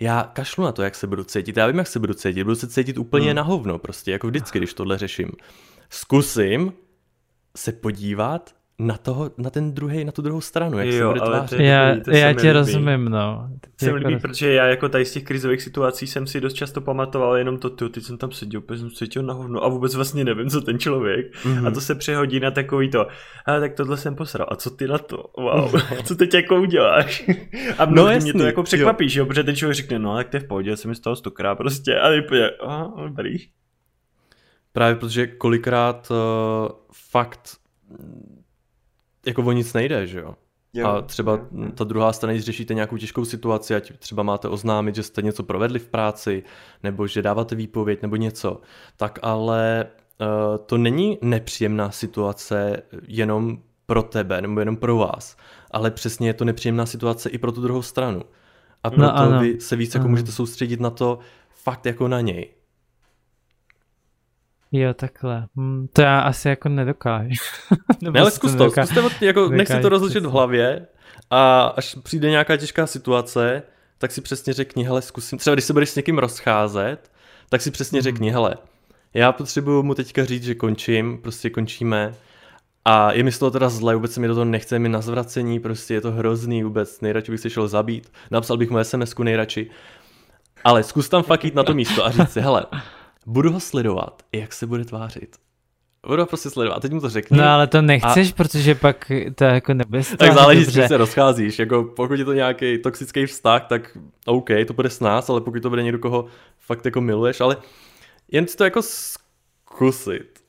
[0.00, 2.56] já kašlu na to, jak se budu cítit, já vím, jak se budu cítit, budu
[2.56, 3.36] se cítit úplně hmm.
[3.36, 5.30] na hovno, prostě jako vždycky, když tohle řeším.
[5.90, 6.72] Zkusím
[7.56, 11.20] se podívat na, toho, na ten druhý, na tu druhou stranu, jak jo, se bude
[11.20, 11.60] tvářit.
[11.60, 13.50] Já, to já ti rozumím, no.
[13.60, 16.52] To se mi líbí, protože já jako tady z těch krizových situací jsem si dost
[16.52, 19.68] často pamatoval jenom to, ty, teď jsem tam seděl, úplně jsem cítil na hovno a
[19.68, 21.34] vůbec vlastně nevím, co ten člověk.
[21.34, 21.66] Mm-hmm.
[21.66, 23.06] A to se přehodí na takový to,
[23.46, 25.24] a tak tohle jsem posral, a co ty na to?
[25.38, 27.28] Wow, co teď jako uděláš?
[27.78, 29.26] A mnohdy no, jasný, mě to jako překvapí, jo.
[29.26, 31.98] protože ten člověk řekne, no tak to je v pohodě, jsem mi stalo stokrát prostě,
[31.98, 33.36] a úplně, oh, dobrý.
[34.72, 36.16] Právě protože kolikrát uh,
[37.10, 37.60] fakt
[39.26, 40.34] jako o nic nejde, že jo?
[40.72, 41.70] Jo, a třeba jo.
[41.74, 45.42] ta druhá strana, když řešíte nějakou těžkou situaci, ať třeba máte oznámit, že jste něco
[45.42, 46.42] provedli v práci,
[46.82, 48.60] nebo že dáváte výpověď, nebo něco,
[48.96, 49.86] tak ale
[50.20, 50.26] uh,
[50.66, 55.36] to není nepříjemná situace jenom pro tebe, nebo jenom pro vás,
[55.70, 58.22] ale přesně je to nepříjemná situace i pro tu druhou stranu.
[58.82, 61.18] A no proto no, vy se víc jako můžete soustředit na to
[61.50, 62.48] fakt jako na něj.
[64.72, 65.46] Jo, takhle.
[65.56, 67.34] Hm, to já asi jako nedokážu.
[68.10, 70.86] ne, ale zkus to, zkuste, jako, nech si to rozlišit v hlavě
[71.30, 73.62] a až přijde nějaká těžká situace,
[73.98, 77.10] tak si přesně řekni, hele, zkusím, třeba když se budeš s někým rozcházet,
[77.48, 78.02] tak si přesně hmm.
[78.02, 78.56] řekni, hele,
[79.14, 82.14] já potřebuju mu teďka říct, že končím, prostě končíme
[82.84, 85.00] a je mi z toho teda zle, vůbec se mi do toho nechce, mi na
[85.00, 89.14] zvracení, prostě je to hrozný vůbec, nejradši bych se šel zabít, napsal bych mu sms
[89.18, 89.70] nejradši,
[90.64, 92.66] ale zkus tam fakt jít na to místo a říct si, hele,
[93.26, 95.36] budu ho sledovat, jak se bude tvářit.
[96.06, 96.76] Budu ho prostě sledovat.
[96.76, 97.38] A teď mu to řekni.
[97.38, 98.34] No ale to nechceš, a...
[98.36, 101.58] protože pak to jako nebude Tak záleží, s se rozcházíš.
[101.58, 105.62] Jako pokud je to nějaký toxický vztah, tak OK, to bude s nás, ale pokud
[105.62, 106.26] to bude někdo, koho
[106.58, 107.56] fakt jako miluješ, ale
[108.32, 110.40] jen si to jako zkusit.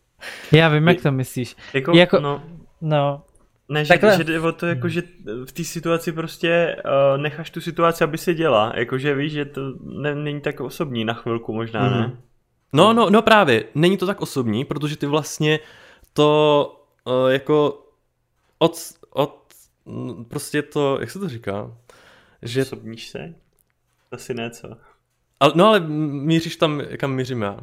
[0.52, 1.56] Já vím, jak to myslíš.
[1.74, 2.44] Jako, jako no,
[2.82, 3.24] no,
[3.70, 4.18] ne, že, Takhle.
[4.18, 5.04] že jde o to, jako, že
[5.46, 8.74] v té situaci prostě uh, necháš tu situaci, aby se děla.
[8.76, 11.94] Jakože víš, že to ne, není tak osobní na chvilku možná, mm.
[11.94, 12.18] ne?
[12.74, 15.60] No, no, no právě, není to tak osobní, protože ty vlastně
[16.14, 17.88] to uh, jako
[18.58, 18.78] od,
[19.10, 19.54] od,
[20.28, 21.78] prostě to, jak se to říká?
[22.42, 22.62] Že...
[22.62, 23.36] Osobníš se?
[24.12, 24.78] Asi ne, co?
[25.40, 27.60] Ale, no ale míříš tam, kam mířím já.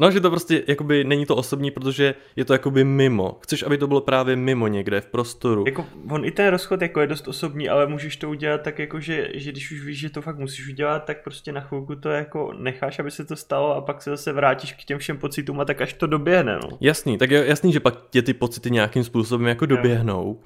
[0.00, 3.38] No, že to prostě jakoby není to osobní, protože je to jakoby mimo.
[3.42, 5.64] Chceš, aby to bylo právě mimo někde, v prostoru.
[5.66, 9.00] Jako, on i ten rozchod jako je dost osobní, ale můžeš to udělat tak jako,
[9.00, 12.08] že, že když už víš, že to fakt musíš udělat, tak prostě na chvilku to
[12.08, 15.60] jako necháš, aby se to stalo a pak se zase vrátíš k těm všem pocitům
[15.60, 16.78] a tak až to doběhne, no.
[16.80, 20.40] Jasný, tak je jasný, že pak tě ty pocity nějakým způsobem jako doběhnou.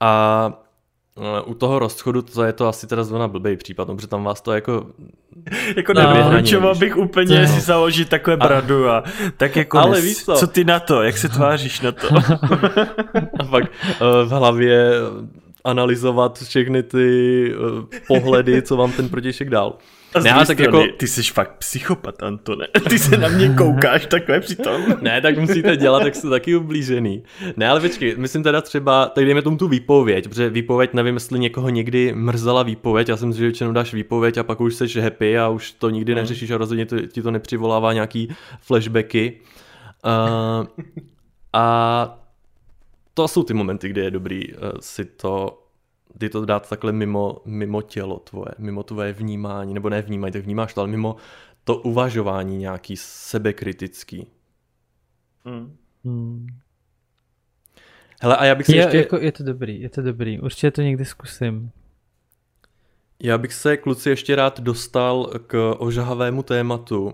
[0.00, 0.65] A
[1.44, 4.52] u toho rozchodu to je to asi teda zrovna blbý případ, protože tam vás to
[4.52, 4.86] jako...
[5.76, 7.46] jako no, nevyhručoval bych úplně no.
[7.46, 9.04] si založit takové bradu a
[9.36, 10.34] tak jako Ale víš co?
[10.34, 12.08] co ty na to, jak se tváříš na to?
[13.38, 14.92] a pak uh, v hlavě
[15.64, 17.54] analyzovat všechny ty
[18.06, 19.74] pohledy, co vám ten protějšek dal.
[20.14, 20.84] A ne, tak strany, jako...
[20.96, 22.66] ty jsi fakt psychopat, Antone.
[22.88, 24.82] Ty se na mě koukáš takhle přitom.
[25.00, 27.22] ne, tak musíte dělat, jak jste taky ublížený.
[27.56, 31.38] Ne, ale počkej, myslím teda třeba, tak dejme tomu tu výpověď, protože výpověď, nevím, jestli
[31.38, 35.38] někoho někdy mrzela výpověď, já jsem si, většinou dáš výpověď a pak už jsi happy
[35.38, 36.16] a už to nikdy mm.
[36.16, 38.28] neřešíš a rozhodně to, ti to nepřivolává nějaký
[38.60, 39.40] flashbacky.
[40.04, 40.84] Uh,
[41.52, 42.18] a
[43.14, 45.65] to jsou ty momenty, kdy je dobrý uh, si to
[46.18, 50.42] ty to dát takhle mimo, mimo tělo tvoje, mimo tvoje vnímání, nebo ne vnímání, tak
[50.42, 51.16] vnímáš to, ale mimo
[51.64, 54.26] to uvažování nějaký sebekritický.
[55.44, 55.76] Mm.
[56.04, 56.46] Hmm.
[58.22, 58.96] Hele, a já bych se je, ještě...
[58.96, 61.70] Jako, je to dobrý, je to dobrý, určitě to někdy zkusím.
[63.22, 67.12] Já bych se, kluci, ještě rád dostal k ožahavému tématu, uh,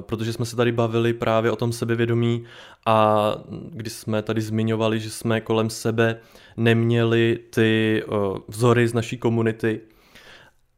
[0.00, 2.44] protože jsme se tady bavili právě o tom sebevědomí
[2.86, 3.26] a
[3.70, 6.16] když jsme tady zmiňovali, že jsme kolem sebe
[6.56, 9.80] neměli ty uh, vzory z naší komunity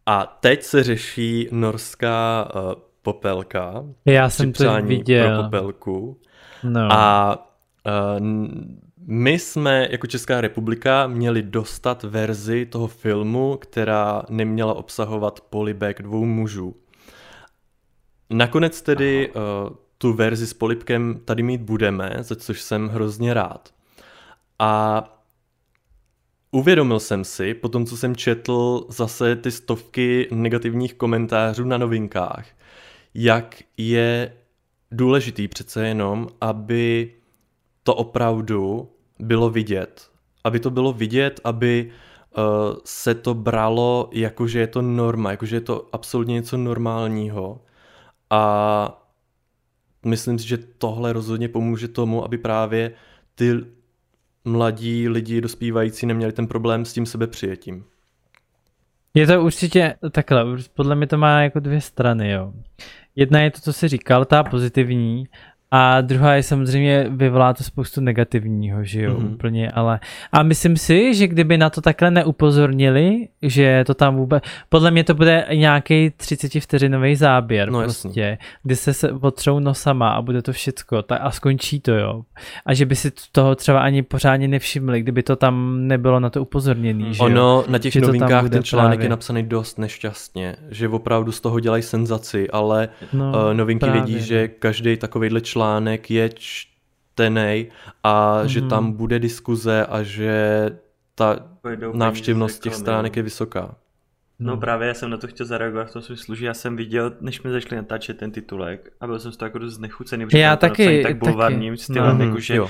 [0.07, 3.85] a teď se řeší norská uh, popelka.
[4.05, 5.29] Já jsem to viděl.
[5.29, 6.21] Pro popelku.
[6.65, 6.93] No.
[6.93, 7.39] A
[9.07, 16.25] my jsme jako Česká republika měli dostat verzi toho filmu, která neměla obsahovat polibek dvou
[16.25, 16.77] mužů.
[18.31, 23.75] Nakonec tedy uh, tu verzi s polibkem tady mít budeme, za což jsem hrozně rád.
[24.59, 25.05] A
[26.51, 32.47] uvědomil jsem si, po tom, co jsem četl zase ty stovky negativních komentářů na novinkách,
[33.15, 34.37] jak je
[34.91, 37.15] důležitý přece jenom, aby
[37.83, 40.11] to opravdu bylo vidět.
[40.45, 41.91] Aby to bylo vidět, aby
[42.37, 42.43] uh,
[42.85, 47.61] se to bralo jako, že je to norma, jako, že je to absolutně něco normálního.
[48.31, 49.07] A
[50.07, 52.93] myslím si, že tohle rozhodně pomůže tomu, aby právě
[53.35, 53.53] ty
[54.45, 57.85] mladí lidi dospívající neměli ten problém s tím sebepřijetím.
[59.15, 62.53] Je to určitě takhle, podle mě to má jako dvě strany, jo.
[63.17, 65.29] Jedna je to, co jsi říkal, ta pozitivní,
[65.77, 69.33] a druhá je samozřejmě vyvolá to spoustu negativního, že jo, mm-hmm.
[69.33, 70.01] úplně, ale
[70.33, 75.05] a myslím si, že kdyby na to takhle neupozornili, že to tam vůbec, podle mě
[75.05, 78.47] to bude nějaký 30 vteřinový záběr no, prostě, jasný.
[78.63, 82.23] kdy se, se potřou nosama a bude to všecko tak a skončí to, jo.
[82.67, 86.43] A že by si toho třeba ani pořádně nevšimli, kdyby to tam nebylo na to
[86.43, 87.65] upozorněný, že Ono jo?
[87.69, 89.05] na těch že novinkách ten článek právě.
[89.05, 94.03] je napsaný dost nešťastně, že opravdu z toho dělají senzaci, ale no, uh, novinky právě.
[94.03, 97.69] vědí, že každý takovýhle článek článek je čtený
[98.03, 98.47] a mm-hmm.
[98.47, 98.69] že mhm.
[98.69, 100.71] tam bude diskuze a že
[101.15, 101.37] ta
[101.93, 103.75] návštěvnost těch stránek je vysoká.
[104.39, 104.61] No hmm.
[104.61, 107.37] právě já jsem na to chtěl zareagovat v tom smyslu, že já jsem viděl, než
[107.37, 110.57] jsme začali natáčet ten titulek a byl jsem z toho jako dost nechucený, protože já
[110.57, 112.61] taky, tak bulvárním stylem, no, jakože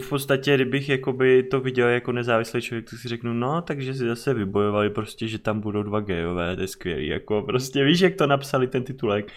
[0.00, 4.06] v podstatě, kdybych jakoby to viděl jako nezávislý člověk, tak si řeknu, no, takže si
[4.06, 8.14] zase vybojovali prostě, že tam budou dva gejové, to je skvělý, jako prostě víš, jak
[8.14, 9.32] to napsali ten titulek.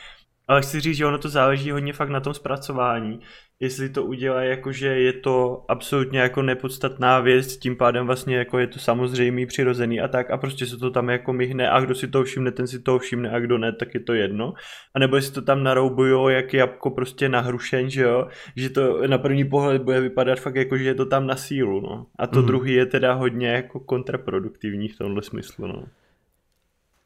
[0.48, 3.20] Ale chci říct, že ono to záleží hodně fakt na tom zpracování,
[3.62, 8.60] jestli to udělá jako, že je to absolutně jako nepodstatná věc, tím pádem vlastně jako
[8.60, 11.96] je to samozřejmý, přirozený a tak a prostě se to tam jako myhne a kdo
[11.96, 14.54] si to všimne, ten si to všimne a kdo ne, tak je to jedno.
[14.94, 19.08] A nebo jestli to tam naroubujou jak jabko prostě na hrušeň, že jo, že to
[19.08, 22.06] na první pohled bude vypadat fakt jako, že je to tam na sílu, no.
[22.20, 22.46] A to mm.
[22.46, 25.84] druhý je teda hodně jako kontraproduktivní v tomhle smyslu, no.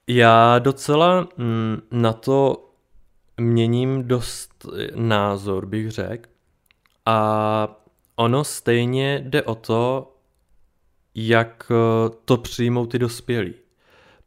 [0.08, 2.66] Já docela mm, na to
[3.38, 6.30] měním dost názor, bych řekl.
[7.06, 7.82] A
[8.16, 10.12] ono stejně jde o to,
[11.16, 13.54] jak eh, to přijmou ty dospělí.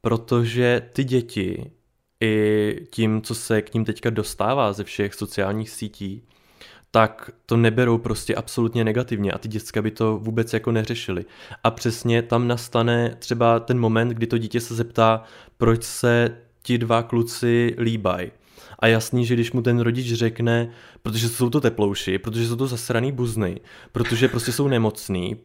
[0.01, 1.71] Protože ty děti
[2.21, 6.23] i tím, co se k ním teďka dostává ze všech sociálních sítí,
[6.91, 11.25] tak to neberou prostě absolutně negativně a ty děcka by to vůbec jako neřešili.
[11.65, 15.23] A přesně tam nastane třeba ten moment, kdy to dítě se zeptá,
[15.57, 18.31] proč se ti dva kluci líbají.
[18.79, 20.71] A jasný, že když mu ten rodič řekne,
[21.03, 23.61] protože jsou to teplouši, protože jsou to zasraný buzny,
[23.93, 25.37] protože prostě jsou nemocný,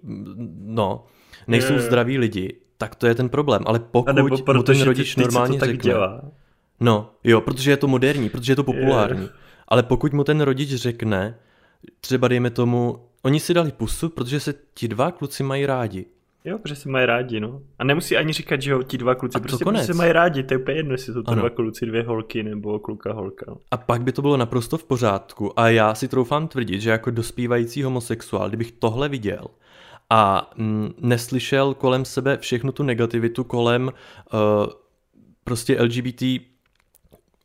[0.59, 1.05] no,
[1.47, 1.79] nejsou je.
[1.79, 3.61] zdraví lidi, tak to je ten problém.
[3.65, 4.19] Ale pokud
[4.53, 6.21] mu ten rodič ty, normálně to řekne, dělá.
[6.79, 9.29] no, jo, protože je to moderní, protože je to populární, je.
[9.67, 11.37] ale pokud mu ten rodič řekne,
[12.01, 16.05] třeba dejme tomu, oni si dali pusu, protože se ti dva kluci mají rádi.
[16.45, 17.61] Jo, protože se mají rádi, no.
[17.79, 20.43] A nemusí ani říkat, že jo, ti dva kluci, a prostě, prostě se mají rádi,
[20.43, 21.41] to je úplně jedno, jestli jsou to ano.
[21.41, 23.45] dva kluci, dvě holky nebo kluka holka.
[23.47, 23.57] No.
[23.71, 27.11] A pak by to bylo naprosto v pořádku a já si troufám tvrdit, že jako
[27.11, 29.45] dospívající homosexuál, kdybych tohle viděl
[30.09, 34.39] a mm, neslyšel kolem sebe všechnu tu negativitu kolem uh,
[35.43, 36.23] prostě LGBT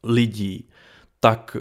[0.05, 0.69] lidí,
[1.21, 1.57] tak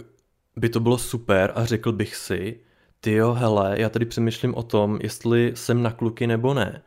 [0.56, 2.60] by to bylo super a řekl bych si,
[3.00, 6.82] ty jo, hele, já tady přemýšlím o tom, jestli jsem na kluky nebo ne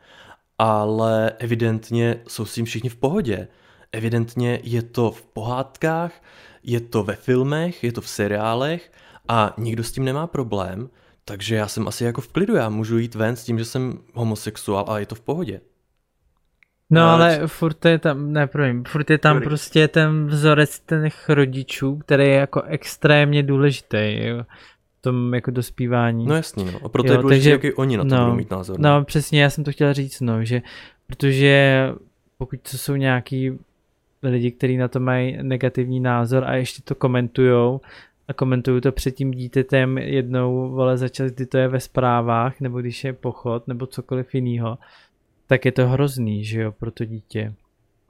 [0.58, 3.48] ale evidentně jsou s tím všichni v pohodě.
[3.92, 6.12] Evidentně je to v pohádkách,
[6.62, 8.92] je to ve filmech, je to v seriálech
[9.28, 10.88] a nikdo s tím nemá problém,
[11.24, 13.98] takže já jsem asi jako v klidu, já můžu jít ven s tím, že jsem
[14.14, 15.60] homosexuál a je to v pohodě.
[16.90, 21.96] No, ale furt je tam, ne, promiň, furt je tam prostě ten vzorec těch rodičů,
[21.96, 24.26] který je jako extrémně důležitý.
[24.26, 24.44] Jo
[25.02, 26.26] tom jako dospívání.
[26.26, 26.78] No jasně, no.
[26.84, 28.80] A proto jo, je důležité, jaký oni na to no, budou mít názor.
[28.80, 28.98] No.
[28.98, 30.62] no přesně, já jsem to chtěl říct, no, že
[31.06, 31.88] protože
[32.38, 33.58] pokud to jsou nějaký
[34.22, 37.80] lidi, kteří na to mají negativní názor a ještě to komentujou
[38.28, 42.60] a komentují to před tím dítětem jednou, vole, za čas, kdy to je ve zprávách,
[42.60, 44.78] nebo když je pochod, nebo cokoliv jiného,
[45.46, 47.54] tak je to hrozný, že jo, pro to dítě.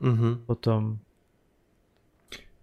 [0.02, 0.38] Mm-hmm.
[0.46, 0.98] Potom.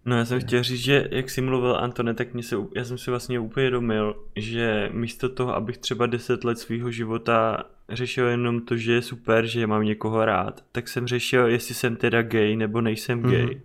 [0.10, 2.98] No já jsem chtěl říct, že jak jsi mluvil Antone, tak mě se, já jsem
[2.98, 8.78] si vlastně uvědomil, že místo toho, abych třeba 10 let svého života řešil jenom to,
[8.78, 12.82] že je super, že mám někoho rád, tak jsem řešil, jestli jsem teda gay nebo
[12.82, 13.46] nejsem gay.
[13.46, 13.62] Mm-hmm.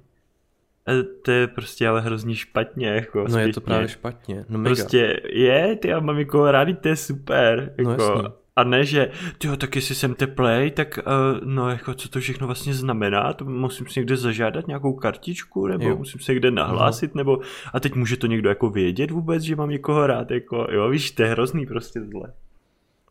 [0.86, 0.90] A
[1.22, 3.48] to je prostě ale hrozně špatně, jako No zpětně.
[3.48, 4.74] je to právě špatně, no mega.
[4.74, 8.22] Prostě je, ty já mám někoho rád, to je super, no jako.
[8.22, 12.20] No a ne, že tyjo, tak jestli jsem teplej, tak uh, no jako co to
[12.20, 15.96] všechno vlastně znamená, to musím si někde zažádat nějakou kartičku, nebo jo.
[15.96, 17.40] musím se někde nahlásit, nebo
[17.72, 21.10] a teď může to někdo jako vědět vůbec, že mám někoho rád, jako jo, víš,
[21.10, 22.32] to je hrozný prostě tohle.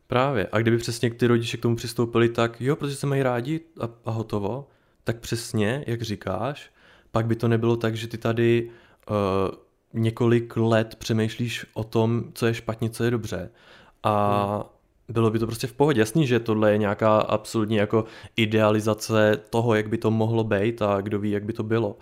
[0.08, 3.62] Právě, a kdyby přesně ty rodiče k tomu přistoupili tak, jo, protože se mají rádi
[3.82, 4.68] a, a hotovo,
[5.04, 6.72] tak přesně, jak říkáš,
[7.12, 8.70] pak by to nebylo tak, že ty tady
[9.10, 9.16] uh,
[9.94, 13.50] několik let přemýšlíš o tom, co je špatně, co je dobře.
[14.04, 14.73] A hmm
[15.10, 16.00] bylo by to prostě v pohodě.
[16.00, 21.02] Jasný, že tohle je nějaká absolutní jako idealizace toho, jak by to mohlo být a
[21.02, 21.98] kdo ví, jak by to bylo.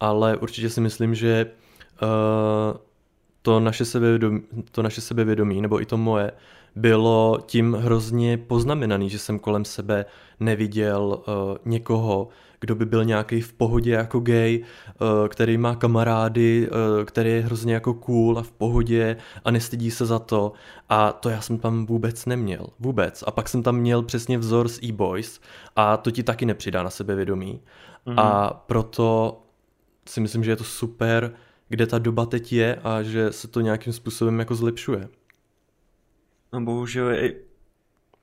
[0.00, 1.46] Ale určitě si myslím, že
[2.02, 2.08] uh,
[3.42, 6.32] to, naše sebevědomí, to naše sebevědomí, nebo i to moje,
[6.76, 10.04] bylo tím hrozně poznamenaný, že jsem kolem sebe
[10.40, 12.28] neviděl uh, někoho,
[12.60, 14.64] kdo by byl nějaký v pohodě jako gay,
[15.00, 19.90] uh, který má kamarády, uh, který je hrozně jako cool a v pohodě a nestydí
[19.90, 20.52] se za to.
[20.88, 22.66] A to já jsem tam vůbec neměl.
[22.78, 23.24] Vůbec.
[23.26, 25.40] A pak jsem tam měl přesně vzor z e-boys
[25.76, 27.60] a to ti taky nepřidá na sebevědomí.
[28.06, 28.18] Mm.
[28.18, 29.38] A proto
[30.08, 31.32] si myslím, že je to super,
[31.68, 35.08] kde ta doba teď je a že se to nějakým způsobem jako zlepšuje.
[36.52, 37.34] No bohužel je,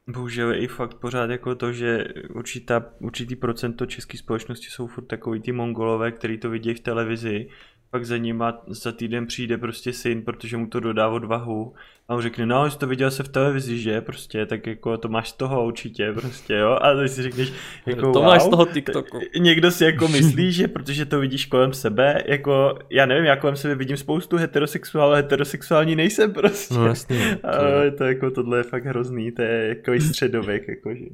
[0.07, 5.05] bohužel je i fakt pořád jako to, že určitá, určitý procento české společnosti jsou furt
[5.05, 7.49] takový ty mongolové, který to vidí v televizi,
[7.95, 11.73] pak za ním za týden přijde prostě syn, protože mu to dodá odvahu
[12.07, 15.09] a on řekne, no, jsi to viděl se v televizi, že, prostě, tak jako to
[15.09, 17.53] máš z toho určitě, prostě, jo, a ty si řekneš,
[17.85, 19.19] jako To wow, máš z toho TikToku.
[19.39, 23.55] Někdo si jako myslí, že protože to vidíš kolem sebe, jako, já nevím, já kolem
[23.55, 26.73] sebe vidím spoustu heterosexuálů, heterosexuální nejsem prostě.
[26.73, 27.37] No jasně.
[27.43, 27.57] A
[27.97, 31.05] to jako tohle je fakt hrozný, to je jako středověk, jakože.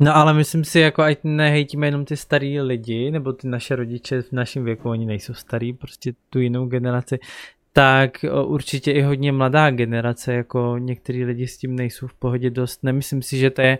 [0.00, 4.22] No ale myslím si, jako ať nehejtíme jenom ty starý lidi, nebo ty naše rodiče
[4.22, 7.18] v našem věku, oni nejsou starý, prostě tu jinou generaci,
[7.72, 12.82] tak určitě i hodně mladá generace, jako některý lidi s tím nejsou v pohodě dost.
[12.82, 13.78] Nemyslím si, že to je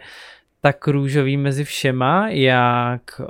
[0.61, 3.21] tak růžový mezi všema, jak,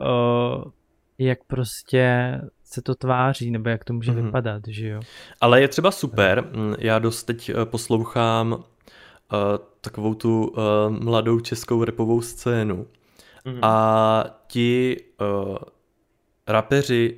[1.19, 4.25] jak prostě se to tváří, nebo jak to může mm-hmm.
[4.25, 5.01] vypadat, že jo.
[5.41, 6.45] Ale je třeba super,
[6.79, 8.65] já dost teď e, poslouchám
[9.81, 12.87] takovou tu uh, mladou českou repovou scénu.
[13.47, 13.59] Mm-hmm.
[13.63, 15.57] A ti uh,
[16.47, 17.17] rapeři,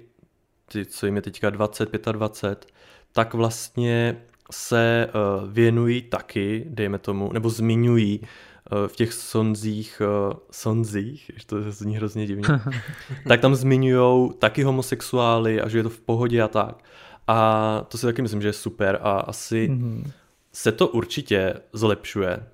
[0.72, 2.72] ty, co jim je teďka 20, 25,
[3.12, 10.38] tak vlastně se uh, věnují taky, dejme tomu, nebo zmiňují uh, v těch sonzích, uh,
[10.50, 12.48] sonzích, to zní hrozně divně,
[13.28, 16.84] tak tam zmiňují taky homosexuály a že je to v pohodě a tak.
[17.28, 20.10] A to si taky myslím, že je super a asi mm-hmm
[20.56, 22.46] se to určitě zlepšuje.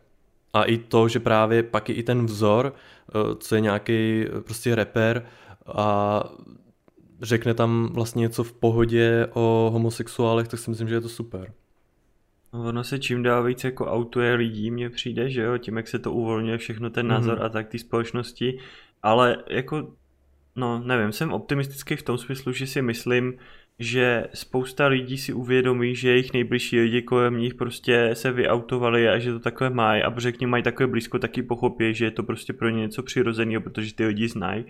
[0.53, 4.41] A i to, že právě pak je i ten vzor, eh, co je nějaký eh,
[4.41, 5.27] prostě rapper
[5.67, 6.23] a
[7.21, 11.53] řekne tam vlastně něco v pohodě o homosexuálech, tak si myslím, že je to super.
[12.53, 15.89] No, ono se čím dál víc jako autuje lidí, mně přijde, že jo, tím jak
[15.89, 17.45] se to uvolňuje všechno ten názor mm-hmm.
[17.45, 18.59] a tak ty společnosti,
[19.03, 19.93] ale jako,
[20.57, 23.39] no nevím, jsem optimistický v tom smyslu, že si myslím,
[23.79, 29.19] že spousta lidí si uvědomí, že jejich nejbližší lidi kolem nich prostě se vyautovali a
[29.19, 32.11] že to takové mají a protože k ním mají takové blízko, taky pochopí, že je
[32.11, 34.65] to prostě pro ně něco přirozeného, protože ty lidi znají.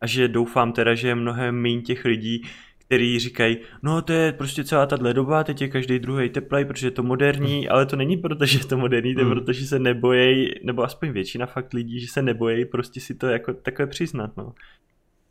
[0.00, 2.42] A že doufám teda, že je mnohem méně těch lidí,
[2.88, 6.86] který říkají, no to je prostě celá ta doba, teď je každý druhý teplej, protože
[6.86, 7.66] je to moderní, hmm.
[7.70, 9.34] ale to není proto, že je to moderní, to je hmm.
[9.34, 13.26] proto, že se nebojí, nebo aspoň většina fakt lidí, že se nebojí prostě si to
[13.26, 14.52] jako takové přiznat, no.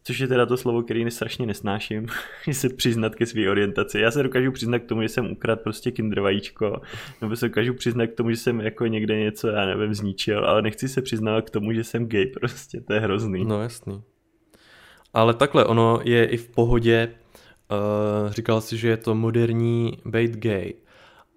[0.08, 2.08] Což je teda to slovo, který strašně nesnáším,
[2.47, 3.99] že se přiznat ke své orientaci.
[3.99, 6.82] Já se dokážu přiznat k tomu, že jsem ukradl prostě kinder vajíčko,
[7.22, 10.62] nebo se dokážu přiznat k tomu, že jsem jako někde něco, já nevím, zničil, ale
[10.62, 13.45] nechci se přiznat k tomu, že jsem gay prostě, to je hrozný.
[13.45, 14.03] No jasný.
[15.14, 17.10] Ale takhle, ono je i v pohodě,
[17.72, 20.74] uh, říkal si, že je to moderní být gay,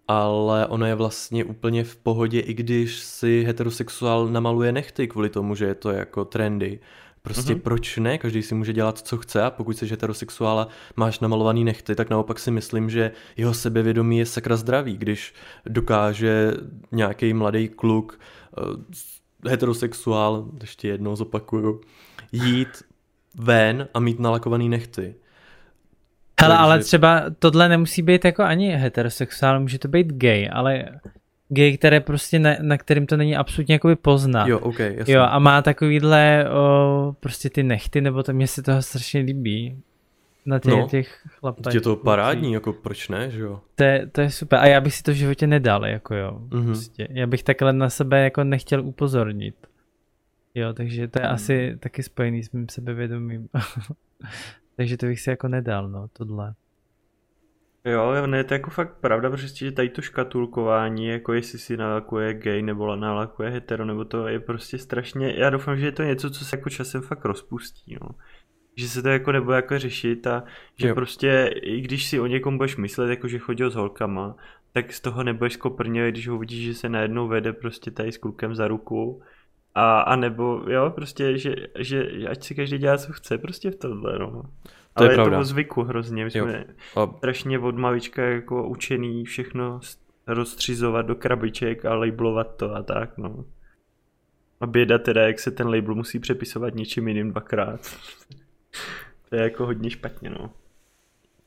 [0.09, 5.55] ale ono je vlastně úplně v pohodě, i když si heterosexuál namaluje nechty kvůli tomu,
[5.55, 6.81] že je to jako trendy.
[7.23, 7.61] Prostě mm-hmm.
[7.61, 8.19] proč ne?
[8.19, 12.11] Každý si může dělat, co chce a pokud jsi heterosexuál a máš namalovaný nechty, tak
[12.11, 15.35] naopak si myslím, že jeho sebevědomí je sakra zdravý, když
[15.67, 16.53] dokáže
[16.93, 18.21] nějaký mladý kluk,
[18.59, 18.75] uh,
[19.51, 21.81] heterosexuál, ještě jednou zopakuju,
[22.33, 22.83] jít
[23.35, 25.15] ven a mít nalakovaný nechty.
[26.41, 26.63] Hele, Takže...
[26.63, 30.85] ale třeba tohle nemusí být jako ani heterosexuál, může to být gay, ale
[31.51, 34.49] gay, které prostě na, na kterým to není absolutně jakoby poznat.
[34.49, 35.15] Jo, ok, jasně.
[35.15, 39.83] Jo, a má takovýhle o, prostě ty nechty, nebo to mě se toho strašně líbí.
[40.47, 41.75] Na těch, no, těch chlapech.
[41.75, 43.61] Je to parádní, jako proč ne, že jo?
[43.75, 44.59] To je, to je super.
[44.59, 46.41] A já bych si to v životě nedal, jako jo.
[46.49, 46.65] Mm-hmm.
[46.65, 47.09] Prostě.
[47.11, 49.55] Já bych takhle na sebe jako nechtěl upozornit.
[50.55, 51.35] Jo, takže to je mm.
[51.35, 53.49] asi taky spojený s mým sebevědomím.
[54.77, 56.55] takže to bych si jako nedal, no, tohle.
[57.85, 61.77] Jo, ne, to je jako fakt pravda, protože že tady to škatulkování, jako jestli si
[61.77, 66.03] nalakuje gay nebo nalakuje hetero, nebo to je prostě strašně, já doufám, že je to
[66.03, 68.09] něco, co se jako časem fakt rozpustí, no.
[68.77, 70.45] Že se to jako nebude jako řešit a
[70.77, 70.95] že jo.
[70.95, 74.37] prostě, i když si o někom budeš myslet, jako že chodil s holkama,
[74.73, 78.19] tak z toho nebudeš skoprně, když ho vidíš, že se najednou vede prostě tady s
[78.19, 79.23] klukem za ruku,
[79.75, 83.77] a, a nebo, jo, prostě, že, že ať si každý dělá, co chce, prostě v
[83.77, 84.43] tomhle, no.
[84.95, 86.65] To Ale je, je to o zvyku hrozně, my jsme
[86.97, 87.07] a...
[87.17, 89.81] strašně od malička jako učený všechno
[90.27, 93.45] rozstřizovat do krabiček a labelovat to a tak, no.
[94.61, 97.81] A běda teda, jak se ten label musí přepisovat něčím jiným dvakrát.
[99.29, 100.51] to je jako hodně špatně, no.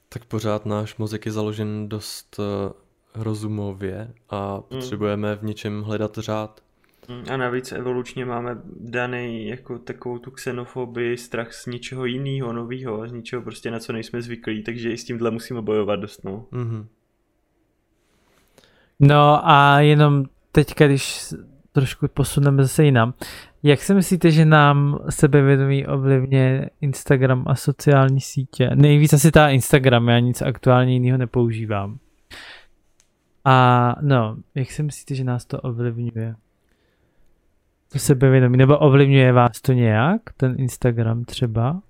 [0.10, 4.64] Tak pořád náš mozek je založen dost uh, rozumově a hmm.
[4.64, 6.62] potřebujeme v něčem hledat řád.
[7.10, 13.08] Mm, a navíc evolučně máme daný jako takovou tu xenofobii, strach z něčeho jiného, nového,
[13.08, 16.46] z něčeho prostě na co nejsme zvyklí, takže i s tímhle musíme bojovat dost, no.
[16.52, 16.86] Mm-hmm.
[19.00, 21.34] No a jenom teďka, když
[21.72, 23.14] trošku posuneme zase jinam,
[23.64, 28.70] jak si myslíte, že nám sebevědomí ovlivně Instagram a sociální sítě?
[28.76, 31.98] Nejvíc asi ta Instagram, já nic aktuálně jiného nepoužívám.
[33.46, 36.36] A no, jak si myslíte, že nás to ovlivňuje?
[37.94, 41.82] To sebevědomí, nebo ovlivňuje vás to nějak, ten Instagram třeba?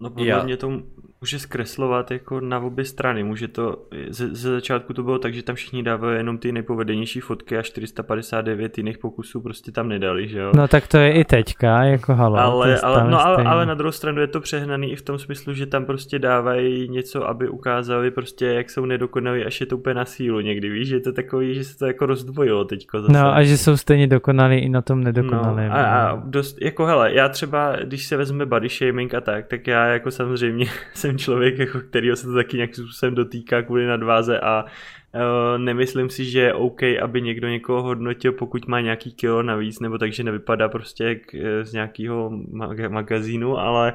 [0.00, 0.42] No podle Já.
[0.42, 0.82] mě to
[1.20, 3.24] může zkreslovat jako na obě strany.
[3.24, 3.76] Může to,
[4.08, 7.62] ze, ze začátku to bylo tak, že tam všichni dávali jenom ty nejpovedenější fotky a
[7.62, 10.52] 459 jiných pokusů prostě tam nedali, že jo.
[10.56, 12.36] No tak to je i teďka, jako halo.
[12.36, 15.54] Ale, ale, no, ale, ale, na druhou stranu je to přehnaný i v tom smyslu,
[15.54, 19.94] že tam prostě dávají něco, aby ukázali prostě, jak jsou nedokonalí, až je to úplně
[19.94, 23.12] na sílu někdy, víš, že je to takový, že se to jako rozdvojilo teďko zase.
[23.12, 25.68] No a že jsou stejně dokonalí i na tom nedokonalém.
[25.68, 29.46] No, a, a dost, jako hele, já třeba, když se vezme body shaming a tak,
[29.46, 30.66] tak já jako samozřejmě
[31.08, 36.10] jsem člověk, jako kterýho se to taky nějakým způsobem dotýká kvůli nadváze a uh, nemyslím
[36.10, 40.22] si, že je OK, aby někdo někoho hodnotil, pokud má nějaký kilo navíc, nebo takže
[40.22, 43.92] nevypadá prostě jak eh, z nějakého mag- magazínu, ale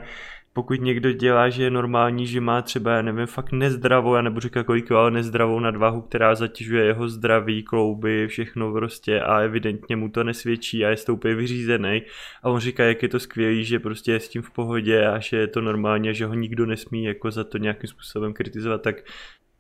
[0.54, 4.42] pokud někdo dělá, že je normální, že má třeba, já nevím, fakt nezdravou, já nebudu
[4.42, 10.10] říkat kolik, ale nezdravou nadvahu, která zatěžuje jeho zdraví, klouby, všechno prostě a evidentně mu
[10.10, 12.02] to nesvědčí a je stoupě vyřízený.
[12.44, 15.20] A on říká, jak je to skvělý, že prostě je s tím v pohodě a
[15.20, 18.96] že je to normálně, že ho nikdo nesmí jako za to nějakým způsobem kritizovat, tak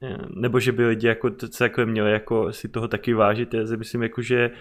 [0.03, 3.53] eh, nebo že by lidi jako to, co jako měli jako si toho taky vážit,
[3.53, 4.51] já si myslím jako, že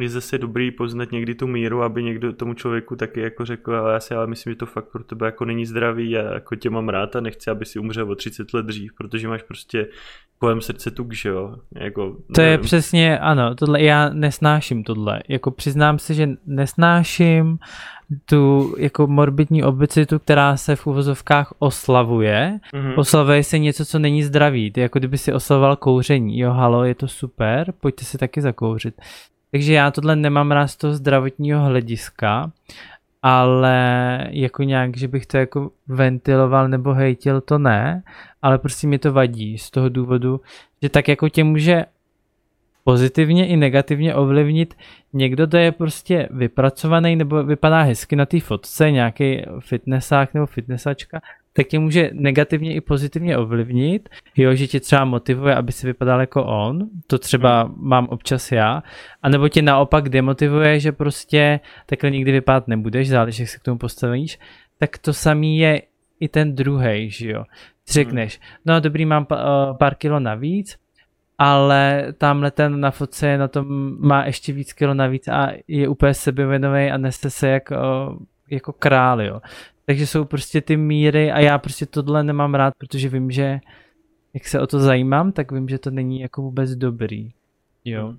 [0.00, 3.92] je zase dobrý poznat někdy tu míru, aby někdo tomu člověku taky jako řekl, ale
[3.92, 6.70] já si ale myslím, že to fakt pro tebe jako není zdravý a jako tě
[6.70, 9.88] mám rád a nechci, aby si umřel o 30 let dřív, protože máš prostě
[10.38, 11.56] kolem srdce tuk, že jo?
[11.74, 12.52] Jako, to nevím.
[12.52, 15.20] je přesně, ano, tohle já nesnáším tohle.
[15.28, 17.58] Jako přiznám se, že nesnáším
[18.24, 22.60] tu jako morbidní obezitu, která se v uvozovkách oslavuje.
[22.74, 22.98] Mm-hmm.
[22.98, 24.70] Oslavuje se něco, co není zdravý.
[24.70, 26.38] Ty jako kdyby si oslavoval kouření.
[26.38, 28.94] Jo, halo, je to super, pojďte si taky zakouřit.
[29.50, 32.52] Takže já tohle nemám rád z toho zdravotního hlediska,
[33.22, 38.02] ale jako nějak, že bych to jako ventiloval nebo hejtil, to ne,
[38.42, 40.40] ale prostě mi to vadí z toho důvodu,
[40.82, 41.84] že tak jako tě může
[42.84, 44.74] pozitivně i negativně ovlivnit
[45.12, 51.20] někdo, kdo je prostě vypracovaný nebo vypadá hezky na té fotce, nějaký fitnessák nebo fitnessačka,
[51.58, 56.20] tak tě může negativně i pozitivně ovlivnit, jo, že tě třeba motivuje, aby si vypadal
[56.20, 58.82] jako on, to třeba mám občas já,
[59.22, 63.78] anebo tě naopak demotivuje, že prostě takhle nikdy vypadat nebudeš, záleží, jak se k tomu
[63.78, 64.38] postavíš,
[64.78, 65.82] tak to samý je
[66.20, 67.44] i ten druhý, že jo.
[67.90, 69.26] Řekneš, no dobrý, mám
[69.78, 70.78] pár kilo navíc,
[71.38, 76.14] ale tamhle ten na fotce na tom, má ještě víc kilo navíc a je úplně
[76.14, 77.72] sebevědomý a neste se jak,
[78.50, 79.40] jako král, jo.
[79.88, 83.60] Takže jsou prostě ty míry a já prostě tohle nemám rád, protože vím, že
[84.34, 87.32] jak se o to zajímám, tak vím, že to není jako vůbec dobrý.
[87.84, 88.14] Jo.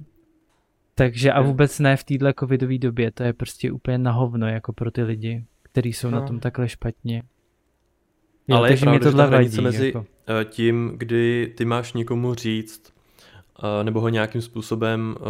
[0.95, 4.73] Takže a vůbec ne v téhle covidové době, to je prostě úplně na hovno jako
[4.73, 6.19] pro ty lidi, kteří jsou no.
[6.19, 7.23] na tom takhle špatně.
[8.47, 10.05] Jo, Ale takže je pravda, tohle že ta hranice mezi jako.
[10.41, 12.93] Eh, tím, kdy ty máš někomu říct,
[13.63, 15.23] eh, nebo ho nějakým způsobem eh,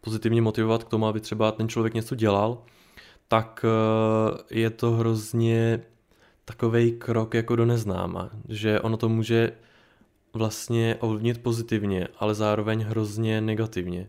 [0.00, 2.58] pozitivně motivovat k tomu, aby třeba ten člověk něco dělal,
[3.34, 5.80] tak eh, je to hrozně
[6.44, 9.52] takový krok jako do neznáma, že ono to může
[10.32, 14.08] vlastně ovlivnit pozitivně, ale zároveň hrozně negativně.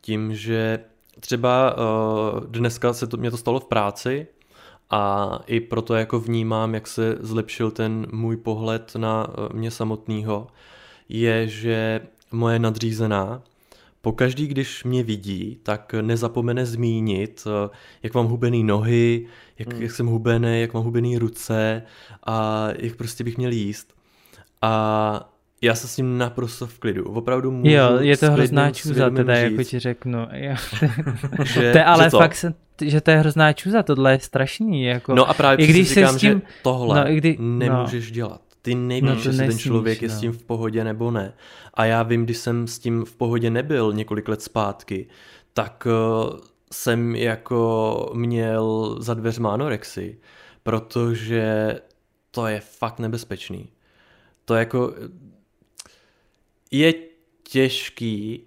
[0.00, 0.78] Tím, že
[1.20, 4.26] třeba uh, dneska se to, mě to stalo v práci
[4.90, 10.46] a i proto jako vnímám, jak se zlepšil ten můj pohled na uh, mě samotného,
[11.08, 12.00] je, že
[12.32, 13.42] moje nadřízená
[14.04, 17.70] pokaždý, když mě vidí, tak nezapomene zmínit, eh,
[18.02, 19.26] jak mám hubený nohy,
[19.58, 19.82] jak, hmm.
[19.82, 21.82] jak jsem hubený, jak mám hubený ruce
[22.26, 23.94] a jak prostě bych měl jíst.
[24.62, 25.30] A
[25.62, 27.04] já se s tím naprosto v klidu.
[27.04, 30.18] Opravdu můžu Jo, je to hrozná čůza teda, říct, jako ti řeknu.
[31.44, 34.84] že, to je ale že fakt, se, že to je hrozná čůza, tohle je strašný.
[34.84, 38.10] Jako, no a právě I když si říkám, tím, že tohle no, i kdy, nemůžeš
[38.10, 38.14] no.
[38.14, 38.40] dělat.
[38.64, 40.04] Ty nevíš, no, jestli ten člověk no.
[40.06, 41.34] je s tím v pohodě nebo ne.
[41.74, 45.06] A já vím, když jsem s tím v pohodě nebyl několik let zpátky,
[45.52, 46.38] tak uh,
[46.72, 50.20] jsem jako měl za dveřma anorexii,
[50.62, 51.74] protože
[52.30, 53.68] to je fakt nebezpečný.
[54.44, 54.94] To jako
[56.70, 56.94] je
[57.48, 58.44] těžký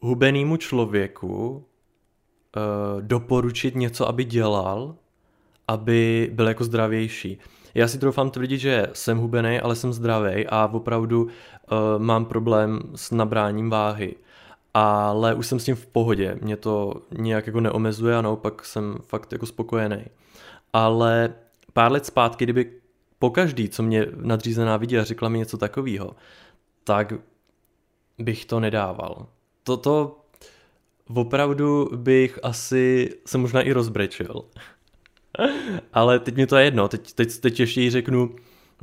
[0.00, 1.62] hubenýmu člověku uh,
[3.02, 4.96] doporučit něco, aby dělal,
[5.68, 7.38] aby byl jako zdravější.
[7.76, 11.28] Já si troufám tvrdit, že jsem hubený, ale jsem zdravý a opravdu uh,
[11.98, 14.14] mám problém s nabráním váhy.
[14.74, 18.98] Ale už jsem s tím v pohodě, mě to nějak jako neomezuje a naopak jsem
[19.02, 20.04] fakt jako spokojený.
[20.72, 21.34] Ale
[21.72, 22.72] pár let zpátky, kdyby
[23.18, 26.16] po každý, co mě nadřízená viděla, řekla mi něco takového,
[26.84, 27.12] tak
[28.18, 29.26] bych to nedával.
[29.62, 30.20] Toto
[31.14, 34.44] opravdu bych asi se možná i rozbrečil.
[35.92, 38.30] Ale teď mi to je jedno, teď, teď, teď ještě jí řeknu,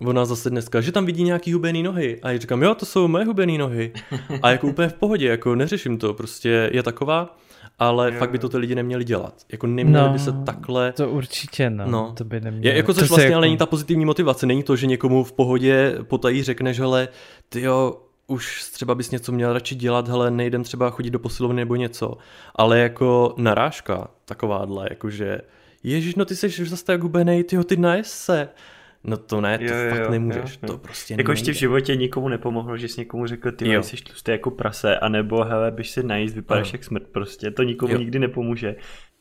[0.05, 2.19] ona zase dneska, že tam vidí nějaký hubený nohy.
[2.23, 3.91] A já říkám, jo, to jsou moje hubený nohy.
[4.41, 7.37] A jako úplně v pohodě, jako neřeším to, prostě je taková.
[7.79, 9.33] ale Jo, fakt by to ty lidi neměli dělat.
[9.51, 10.91] Jako neměli No, by se takhle...
[10.91, 11.85] To určitě, no.
[11.87, 12.13] No.
[12.17, 12.71] To by nemělo.
[12.73, 14.45] Je, jako To což se vlastně jako- ale není ta pozitivní motivace.
[14.45, 17.07] Není to, že někomu v pohodě potají řekneš, hele,
[17.49, 17.97] ty jo,
[18.27, 22.17] už třeba bys něco měl radši dělat, hele, nejdem třeba chodit do posilovny nebo něco.
[22.55, 25.41] Ale jako narážka takováhle, jakože
[25.83, 28.49] Ježíš, no ty jsi už zase tak hubenej, tyjo, ty najes se.
[29.03, 30.67] No to ne, to Jo, fakt jo, nemůžeš, jo, jo.
[30.67, 33.83] to prostě Jako ještě v životě nikomu nepomohlo, že jsi někomu řekl, ty Jo.
[33.83, 37.93] jsi tlustý jako prase, anebo hele, běž se najíst, vypadáš jak smrt prostě, to nikomu
[37.93, 37.99] Jo.
[37.99, 38.75] nikdy nepomůže.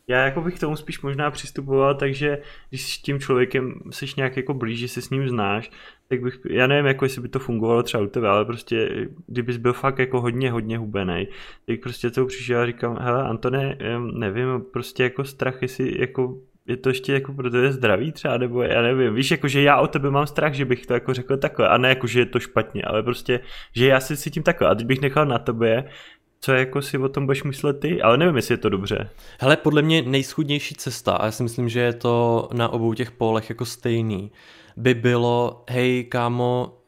[0.09, 2.39] Já jako bych k tomu spíš možná přistupoval, takže
[2.69, 5.71] když s tím člověkem jsi nějak jako blíž, že se s ním znáš,
[6.09, 9.57] tak bych, já nevím, jako jestli by to fungovalo třeba u tebe, ale prostě kdybys
[9.57, 11.29] byl fakt jako hodně, hodně hubený,
[11.67, 13.79] tak prostě to přišel a říkám, hele Antone,
[14.13, 18.63] nevím, prostě jako strach, jestli jako je to ještě jako pro tebe zdraví třeba, nebo
[18.63, 21.37] já nevím, víš, jako že já o tebe mám strach, že bych to jako řekl
[21.37, 23.41] takhle, a ne jako, že je to špatně, ale prostě,
[23.77, 25.85] že já si cítím takhle, a teď bych nechal na tobě,
[26.41, 29.11] co jako si o tom budeš myslet ty, ale nevím, jestli je to dobře.
[29.41, 33.11] Hele, podle mě nejschudnější cesta, a já si myslím, že je to na obou těch
[33.11, 34.33] polech jako stejný,
[34.77, 36.79] by bylo, hej kámo,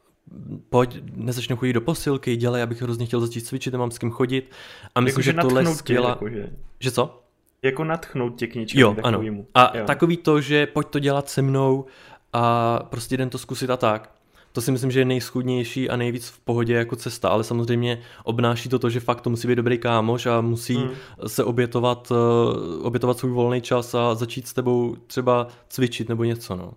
[0.70, 4.50] pojď, nezačnu chodit do posilky, dělej, abych hrozně chtěl začít cvičit, nemám s kým chodit.
[4.94, 6.08] A myslím, Jakože že tohle je skvělá...
[6.08, 6.50] jakože,
[6.80, 7.23] Že co?
[7.64, 9.18] Jako natchnout tě k něčemu Jo, ano.
[9.18, 9.46] takovému.
[9.54, 9.84] A Jo.
[9.86, 11.84] takový to, že pojď to dělat se mnou
[12.32, 14.10] a prostě jdem to zkusit a tak.
[14.52, 18.68] To si myslím, že je nejschudnější a nejvíc v pohodě jako cesta, ale samozřejmě obnáší
[18.68, 20.90] to to, že fakt to musí být dobrý kámoš a musí Hmm.
[21.26, 26.56] se obětovat, eh, obětovat svůj volný čas a začít s tebou třeba cvičit nebo něco.
[26.56, 26.72] No.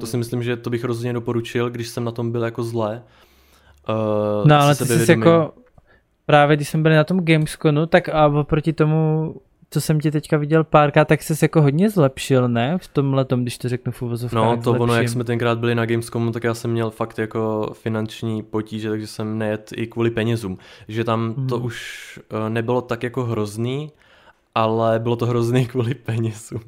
[0.00, 3.02] To si myslím, že to bych rozhodně doporučil, když jsem na tom byl jako zle.
[3.88, 5.52] Uh, No ale ty jsi jako,
[6.26, 9.34] právě když jsme byli na tom Gamesconu, tak a oproti tomu,
[9.70, 12.78] co jsem ti teďka viděl párkrát, tak jsi jako hodně zlepšil, ne?
[12.78, 14.44] V tomhle tom, když to řeknu v uvozovkách.
[14.56, 15.08] No to ono, jak zlepším.
[15.08, 19.38] jsme tenkrát byli na Gamescomu, tak já jsem měl fakt jako finanční potíže, takže jsem
[19.38, 20.58] nejet i kvůli penězům.
[20.88, 21.66] Že tam to Mhm.
[21.66, 23.92] už eh, nebylo tak jako hrozný,
[24.54, 26.60] ale bylo to hrozný kvůli penězům.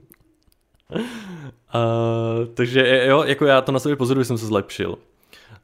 [0.91, 0.99] Uh,
[2.55, 4.99] takže jo, jako já to na sobě pozoruju, jsem se zlepšil.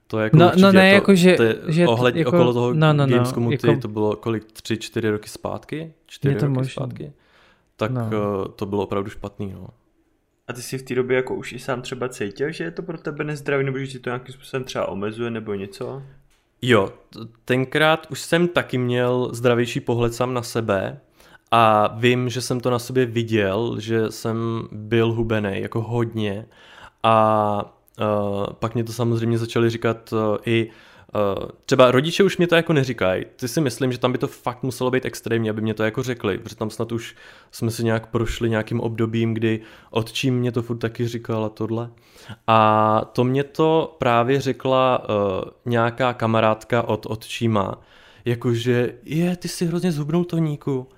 [0.07, 2.29] To je jako No- no ne, to, jako že- to je že to ohled, jako-
[2.31, 5.93] okolo toho no, no, no, Gamescomu, ty, jako- to bylo kolik, tři, čtyři roky zpátky?
[6.07, 6.71] Čtyři to roky možný.
[6.73, 7.13] zpátky?
[7.77, 8.11] Tak No.
[8.11, 8.49] no.
[8.49, 9.69] to bylo opravdu špatný, no.
[10.49, 12.83] A ty si v té době jako už i sám třeba cítil, že je to
[12.83, 16.03] pro tebe nezdravý, nebo že ti to nějakým způsobem třeba omezuje, nebo něco?
[16.63, 16.93] Jo,
[17.45, 21.01] tenkrát už jsem taky měl zdravější pohled sám na sebe
[21.51, 26.47] a vím, že jsem to na sobě viděl, že jsem byl hubený jako hodně
[27.03, 30.75] a uh, pak mě to samozřejmě začali říkat uh, i Uh,
[31.65, 33.25] třeba rodiče už mě to jako neříkají.
[33.37, 36.03] Ty si myslím, že tam by to fakt muselo být extrémní, aby mě to jako
[36.03, 37.17] řekli, protože tam snad už
[37.51, 41.91] jsme si nějak prošli nějakým obdobím, kdy otčím mě to furt taky říkal a tohle.
[42.47, 47.81] A to mě to právě řekla uh, nějaká kamarádka od otčíma,
[48.25, 50.89] jakože je, ty jsi hrozně zhubnul toníku.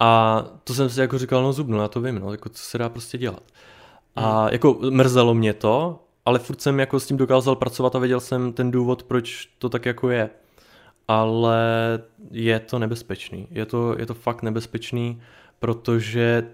[0.00, 2.78] A to jsem si jako říkal, no zubnu, já to vím, no, jako co se
[2.78, 3.42] dá prostě dělat.
[4.16, 8.20] A jako mrzelo mě to, ale furt jsem jako s tím dokázal pracovat a věděl
[8.20, 10.30] jsem ten důvod, proč to tak jako je.
[11.08, 11.58] Ale
[12.30, 13.48] je to nebezpečný.
[13.50, 15.22] Je to, je to fakt nebezpečný,
[15.58, 16.50] protože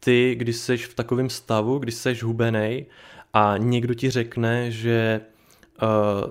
[0.00, 2.86] ty, když jsi v takovém stavu, když jsi hubenej
[3.32, 5.20] a někdo ti řekne, že
[5.82, 6.30] uh,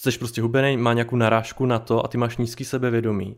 [0.00, 3.36] jsi prostě hubenej, má nějakou narážku na to a ty máš nízký sebevědomí,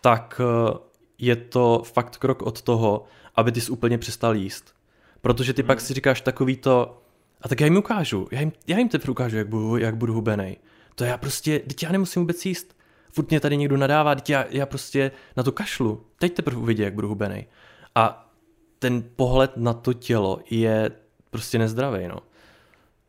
[0.00, 0.76] tak uh,
[1.18, 4.74] je to fakt krok od toho, aby ty jsi úplně přestal jíst.
[5.20, 5.66] Protože ty hmm.
[5.66, 7.03] pak si říkáš takový to,
[7.44, 10.12] a tak já jim ukážu, já jim, já jim teprve ukážu, jak budu, jak budu
[10.12, 10.56] hubenej.
[10.94, 12.76] To já prostě, teď já nemusím vůbec jíst.
[13.12, 16.06] Furt mě tady někdo nadává, teď já, já prostě na to kašlu.
[16.18, 17.46] Teď teprve uvidí, jak budu hubenej.
[17.94, 18.30] A
[18.78, 20.90] ten pohled na to tělo je
[21.30, 22.18] prostě nezdravý, no.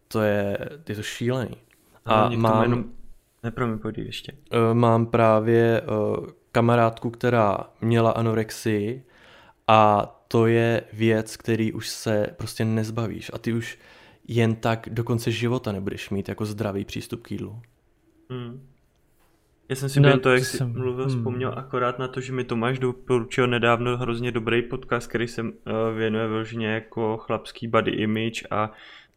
[0.08, 0.58] To je,
[0.90, 1.58] je to šílený.
[2.06, 2.38] A mám...
[2.38, 2.86] mám, Jenom...
[3.44, 4.32] Nepromiň, pojď ještě.
[4.32, 9.04] uh, mám právě uh, kamarádku, která měla anorexii
[9.68, 13.78] a to je věc, který už se prostě nezbavíš a ty už
[14.28, 17.62] jen tak do konce života nebudeš mít jako zdravý přístup k jídlu.
[18.30, 18.68] Hmm.
[19.70, 21.18] Já jsem si No, toho, jak to jsi jsem- mluvil, hmm.
[21.18, 25.50] vzpomněl akorát na to, že mi Tomáš doporučil nedávno hrozně dobrý podcast, který se uh,
[25.96, 28.72] věnuje vyloženě jako chlapský body image a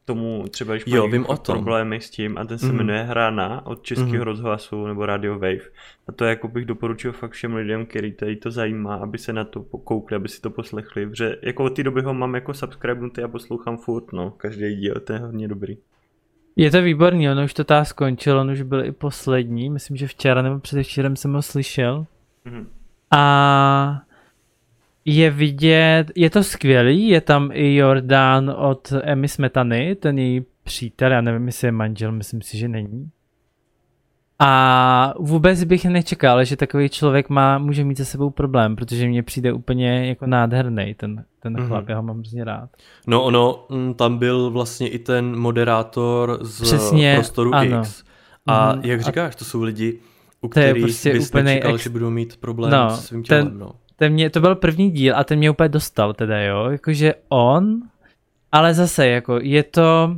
[0.09, 1.55] tomu třeba, když Jo, vím o tom.
[1.55, 2.77] problémy s tím a ten se Mhm.
[2.77, 4.23] jmenuje Hrana od českého Mhm.
[4.23, 5.69] rozhlasu nebo Radio Wave.
[6.09, 9.45] A to jako bych doporučil fakt všem lidem, který tady to zajímá, aby se na
[9.45, 13.23] to koukli, aby si to poslechli, protože jako od té doby ho mám jako subscribenutý
[13.23, 15.77] a poslouchám furt, no, každý díl, to je hodně dobrý.
[16.57, 20.07] Je to výborný, ono už to tá skončilo, on už byl i poslední, myslím, že
[20.07, 22.07] včera nebo předevčírem jsem ho slyšel.
[22.45, 22.67] Mhm.
[23.11, 24.03] A
[25.05, 31.13] je vidět, je to skvělý, je tam i Jordán od Emmy Smetany, ten její přítel,
[31.13, 33.11] já nevím, jestli je manžel, myslím si, že není.
[34.39, 39.23] A vůbec bych nečekal, že takový člověk má, může mít se sebou problém, protože mně
[39.23, 41.67] přijde úplně jako nádherný ten, ten mm-hmm.
[41.67, 42.71] chlap, já ho mám hrozně rád.
[43.07, 47.81] No ono, mm, tam byl vlastně i ten moderátor z Přesně, prostoru ano.
[47.81, 48.05] X.
[48.47, 48.81] A mm-hmm.
[48.85, 49.99] jak říkáš, to jsou lidi,
[50.41, 51.85] u kterých prostě bys nečekal, ex...
[51.85, 53.49] že budou mít problém no, s svým tělem.
[53.49, 53.73] Ten, no.
[53.99, 57.83] Ten mě, to byl první díl a ten mě úplně dostal teda, jo, jakože on,
[58.53, 60.17] ale zase, jako je to,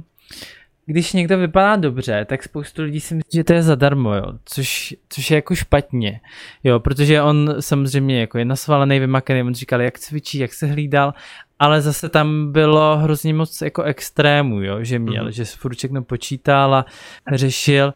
[0.87, 4.95] když někdo vypadá dobře, tak spoustu lidí si myslí, že to je zadarmo, jo, což,
[5.09, 6.20] což je jako špatně,
[6.64, 11.14] jo, protože on samozřejmě jako je nasvalený, vymakaný, on říkal, jak cvičí, jak se hlídal,
[11.59, 15.33] ale zase tam bylo hrozně moc jako extrému, jo, že měl, mm-hmm.
[15.33, 16.85] že furt všechno počítal a
[17.33, 17.93] řešil,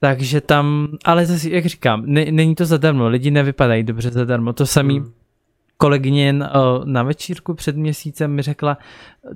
[0.00, 4.66] takže tam, ale zase, jak říkám, ne, není to zadarmo, lidi nevypadají dobře zadarmo, to
[4.66, 5.12] samý mm
[5.80, 6.32] kolegyně
[6.84, 8.78] na večírku před měsícem mi řekla,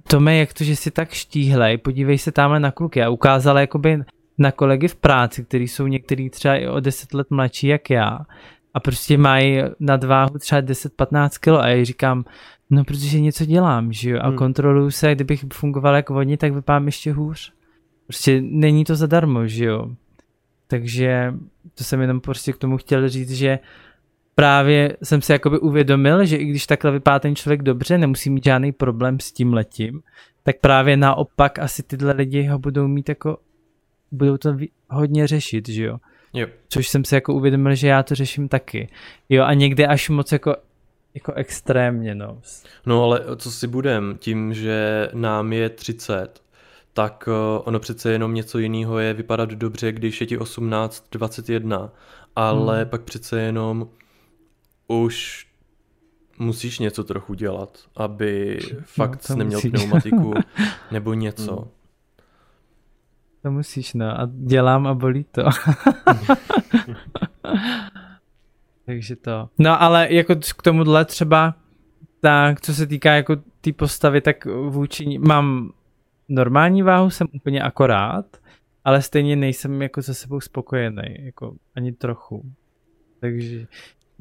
[0.09, 3.99] Tome, jak to, že jsi tak štíhlej, podívej se tamhle na kluky a ukázala jakoby
[4.39, 8.19] na kolegy v práci, kteří jsou některý třeba i o 10 let mladší jak já
[8.75, 12.25] a prostě mají nadváhu třeba 10-15 kilo a já říkám,
[12.71, 14.37] no protože něco dělám, že jo, a hmm.
[14.37, 17.53] kontroluju se, kdybych fungoval jako oni, tak vypadám ještě hůř.
[18.07, 19.91] Prostě není to zadarmo, že jo.
[20.67, 21.35] Takže
[21.75, 23.59] to jsem jenom prostě k tomu chtěl říct, že
[24.35, 28.45] právě jsem si jakoby uvědomil, že i když takhle vypadá ten člověk dobře, nemusí mít
[28.45, 30.03] žádný problém s tím letím,
[30.43, 33.39] tak právě naopak asi tyhle lidi ho budou mít jako,
[34.13, 34.57] budou to
[34.91, 35.99] hodně řešit, že jo.
[36.33, 36.47] Jo.
[36.69, 38.89] Což jsem si jako uvědomil, že já to řeším taky.
[39.29, 40.57] Jo a někdy až moc jako
[41.15, 42.41] jako extrémně, no.
[42.87, 46.43] No ale co si budem, tím, že nám je 30,
[46.95, 51.91] tak eh, ono přece jenom něco jiného je vypadat dobře, když je ti 18, 21,
[52.37, 52.91] ale hmm.
[52.91, 53.89] pak přece jenom
[54.89, 55.47] už
[56.39, 59.73] musíš něco trochu dělat, aby no, fakt no, neměl musíš.
[59.73, 60.35] pneumatiku
[60.91, 61.57] nebo něco.
[61.57, 61.71] Hmm.
[63.43, 64.21] To musíš, no.
[64.21, 65.43] A dělám a bolí to.
[68.87, 69.49] Takže to.
[69.59, 71.55] No ale jako k tomuhle třeba,
[72.21, 75.73] tak co se týká jako té tý postavy, tak vůči mám
[76.29, 78.27] normální váhu, jsem úplně akorát,
[78.85, 82.43] ale stejně nejsem jako se sebou spokojený, jako ani trochu.
[83.21, 83.67] Takže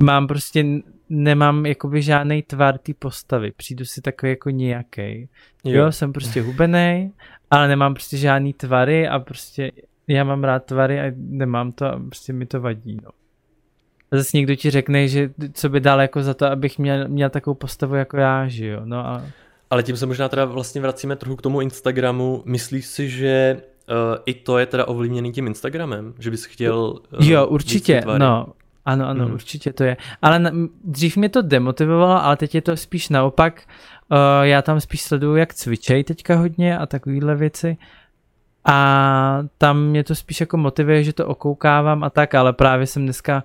[0.03, 0.65] mám prostě,
[1.09, 5.29] nemám jakoby žádný tvar té postavy, přijdu si takový jako nějaký.
[5.63, 5.83] Jo.
[5.83, 7.11] jo, jsem prostě hubený,
[7.51, 9.71] ale nemám prostě žádný tvary a prostě
[10.07, 13.09] já mám rád tvary a nemám to a prostě mi to vadí, no.
[14.11, 17.29] A zase někdo ti řekne, že co by dal jako za to, abych měl, měl
[17.29, 19.25] takovou postavu jako já, že jo, no a...
[19.73, 22.43] Ale tím se možná teda vlastně vracíme trochu k tomu Instagramu.
[22.45, 23.57] Myslíš si, že
[23.89, 26.13] uh, i to je teda ovlivněný tím Instagramem?
[26.19, 26.99] Že bys chtěl...
[27.19, 28.47] Uh, jo, určitě, no.
[28.85, 29.33] Ano, ano, mm.
[29.33, 29.97] určitě to je.
[30.21, 30.51] Ale na,
[30.83, 33.61] dřív mě to demotivovalo, ale teď je to spíš naopak.
[34.11, 37.77] Uh, já tam spíš sleduju, jak cvičej teďka hodně a takovýhle věci.
[38.65, 43.03] A tam mě to spíš jako motivuje, že to okoukávám a tak, ale právě jsem
[43.03, 43.43] dneska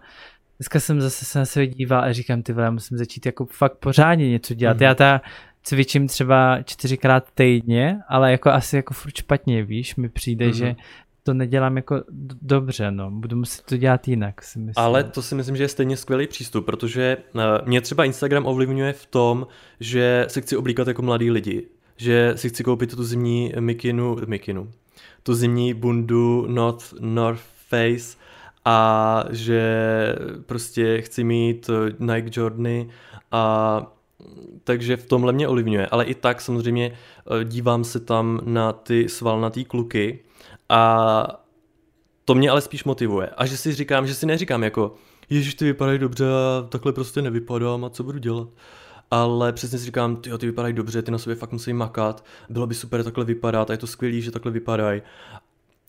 [0.59, 3.75] Dneska jsem zase se na sebe díval a říkám, ty vole, musím začít jako fakt
[3.75, 4.77] pořádně něco dělat.
[4.77, 4.83] Mm.
[4.83, 5.21] Já ta
[5.69, 10.53] cvičím třeba čtyřikrát týdně, ale jako asi jako furt špatně, víš, mi přijde, mm.
[10.53, 10.77] že
[11.23, 12.03] to nedělám jako
[12.43, 13.11] dobře, no.
[13.11, 14.85] Budu muset to dělat jinak, si myslím.
[14.85, 18.93] Ale to si myslím, že je stejně skvělý přístup, protože uh, mě třeba Instagram ovlivňuje
[18.93, 19.47] v tom,
[19.81, 21.67] že si chci oblíkat jako mladý lidi.
[21.97, 24.71] Že si chci koupit tu zimní mikinu, mikinu,
[25.23, 28.17] tu zimní bundu North, North Face
[28.65, 29.63] a že
[30.47, 32.89] prostě chci mít eh, Nike Jordany
[33.33, 33.98] a
[34.65, 39.09] takže v tomhle mě ovlivňuje, ale i tak samozřejmě eh, dívám se tam na ty
[39.09, 40.19] svalnatý kluky
[40.69, 41.45] a
[42.25, 43.31] to mě ale spíš motivuje.
[43.37, 44.95] A že si říkám, že si neříkám jako,
[45.31, 46.25] ježiš, ty vypadají dobře
[46.69, 48.49] takhle prostě nevypadám a co budu dělat.
[49.11, 52.67] Ale přesně si říkám, ty, ty vypadají dobře, ty na sobě fakt musí makat, bylo
[52.67, 55.03] by super takhle vypadat a je to skvělý, že takhle vypadají.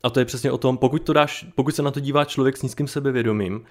[0.03, 2.57] A to je přesně o tom, pokud, to dáš, pokud se na to dívá člověk
[2.57, 3.65] s nízkým sebevědomím,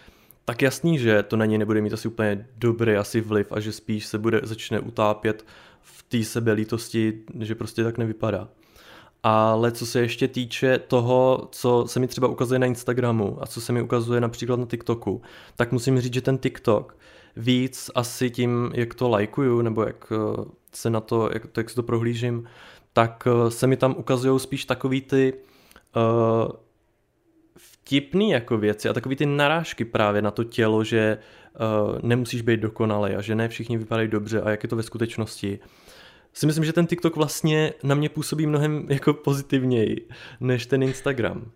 [0.49, 3.72] tak jasný, že to na něj nebude mít asi úplně dobrý asi vliv a že
[3.72, 5.46] spíš se bude začne utápět
[5.82, 8.49] v té sebelítosti, že prostě tak nevypadá.
[9.22, 13.61] Ale co se ještě týče toho, co se mi třeba ukazuje na Instagramu a co
[13.61, 15.22] se mi ukazuje například na TikToku,
[15.57, 16.96] tak musím říct, že ten TikTok
[17.36, 20.44] víc asi tím, jak to lajkuju, nebo jak eh,
[20.74, 22.44] se na to, jak, to, jak se to prohlížím,
[22.92, 25.34] tak eh, se mi tam ukazují spíš takový ty
[25.96, 26.53] uh,
[27.89, 31.18] vtipný jako věci a takový ty narážky právě na to tělo, že
[31.89, 34.82] uh, nemusíš být dokonalý a že ne všichni vypadají dobře a jak je to ve
[34.82, 35.59] skutečnosti.
[36.32, 40.09] Si myslím, že ten TikTok vlastně na mě působí mnohem jako pozitivněji
[40.41, 41.51] než ten Instagram.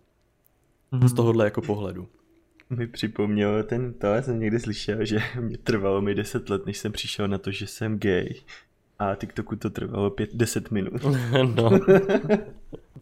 [0.92, 1.06] Mm-hmm.
[1.08, 2.08] Z tohohle jako pohledu.
[2.70, 6.78] Mi připomněl ten, to já jsem někdy slyšel, že mě trvalo mi 10 let, než
[6.78, 8.34] jsem přišel na to, že jsem gay.
[9.02, 10.92] A TikToku to trvalo 5, 10 minut.
[11.54, 11.70] no.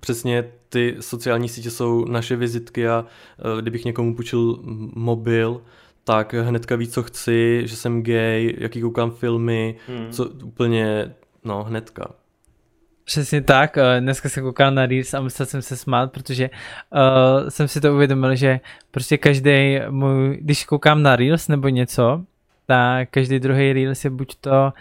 [0.01, 3.05] přesně ty sociální sítě jsou naše vizitky a
[3.55, 4.59] uh, kdybych někomu půjčil
[4.95, 5.63] mobil,
[6.05, 10.11] tak hnedka ví, co chci, že jsem gay, jaký koukám filmy, hmm.
[10.11, 12.11] co úplně, no hnedka.
[13.05, 17.49] Přesně tak, eh, dneska jsem koukal na Reels a musel jsem se smát, protože uh,
[17.49, 22.25] jsem si to uvědomil, že prostě každý můj, když koukám na Reels nebo něco,
[22.67, 24.73] tak každý druhý Reels je buď to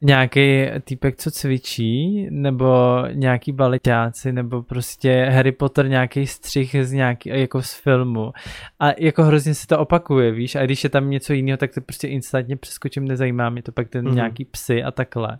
[0.00, 7.30] nějaký týpek, co cvičí, nebo nějaký baletáci, nebo prostě Harry Potter nějaký střih z nějaký,
[7.32, 8.32] jako z filmu.
[8.80, 11.80] A jako hrozně se to opakuje, víš, a když je tam něco jiného, tak to
[11.80, 14.14] prostě instantně přeskočím, nezajímá mě to pak ten mm-hmm.
[14.14, 15.38] nějaký psy a takhle.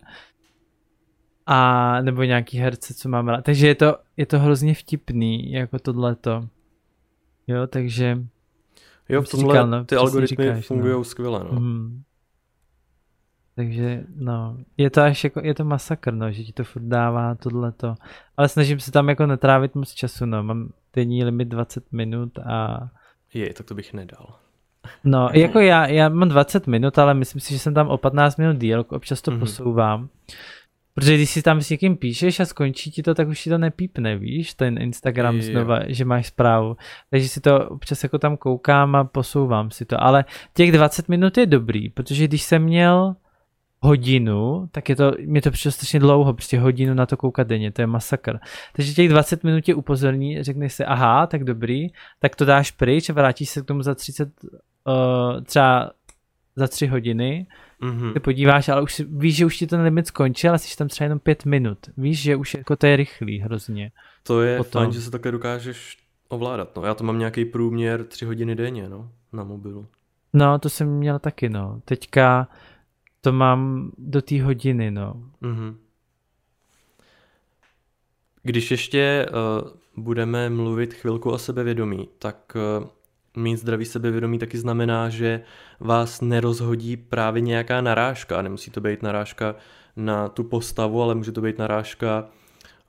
[1.45, 3.41] A nebo nějaký herce, co máme.
[3.41, 6.47] Takže je to, je to hrozně vtipný, jako tohleto.
[7.47, 8.17] Jo, takže...
[9.09, 11.03] Jo, v tomhle říkal, no, ty algoritmy fungují no.
[11.03, 11.59] skvěle, no.
[11.59, 12.01] Mm.
[13.59, 17.35] Takže no, je to až jako, je to masakr, no, že ti to furt dává
[17.35, 17.95] tohleto.
[18.37, 22.79] Ale snažím se tam jako netrávit moc času, no, mám denní limit 20 minut a...
[23.33, 24.35] Je, tak to bych nedal.
[25.03, 28.37] No, jako já, já mám 20 minut, ale myslím si, že jsem tam o 15
[28.37, 29.39] minut díl, občas to mm-hmm.
[29.39, 30.09] posouvám.
[30.93, 33.57] Protože když si tam s někým píšeš a skončí ti to, tak už ti to
[33.57, 36.77] nepípne, víš, ten Instagram je, znova, že máš zprávu.
[37.09, 40.03] Takže si to občas jako tam koukám a posouvám si to.
[40.03, 43.15] Ale těch 20 minut je dobrý, protože když jsem měl
[43.81, 47.71] hodinu, tak je to, mě to přišlo strašně dlouho, prostě hodinu na to koukat denně,
[47.71, 48.39] to je masakr.
[48.75, 51.87] Takže těch 20 minut tě upozorní, řekneš si, aha, tak dobrý,
[52.19, 55.91] tak to dáš pryč a vrátíš se k tomu za 30, uh, třeba
[56.55, 57.47] za 3 hodiny,
[57.81, 58.13] mm-hmm.
[58.13, 61.05] ty podíváš, ale už víš, že už ti ten limit skončil, ale jsi tam třeba
[61.05, 61.77] jenom 5 minut.
[61.97, 63.91] Víš, že už jako to je rychlý hrozně.
[64.23, 64.81] To je Potom.
[64.81, 65.97] fajn, že se také dokážeš
[66.29, 66.75] ovládat.
[66.75, 66.85] No.
[66.85, 69.87] Já to mám nějaký průměr 3 hodiny denně no, na mobilu.
[70.33, 71.81] No, to jsem měl taky, no.
[71.85, 72.47] Teďka
[73.21, 75.23] to mám do té hodiny, no.
[75.41, 75.75] Mm-hmm.
[78.43, 79.69] Když ještě uh,
[80.03, 82.87] budeme mluvit chvilku o sebevědomí, tak uh,
[83.43, 85.41] mít zdravý sebevědomí taky znamená, že
[85.79, 88.41] vás nerozhodí právě nějaká narážka.
[88.41, 89.55] Nemusí to být narážka
[89.95, 92.29] na tu postavu, ale může to být narážka,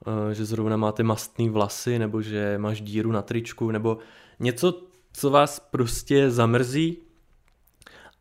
[0.06, 3.98] uh, že zrovna máte mastný vlasy, nebo že máš díru na tričku, nebo
[4.40, 6.98] něco, co vás prostě zamrzí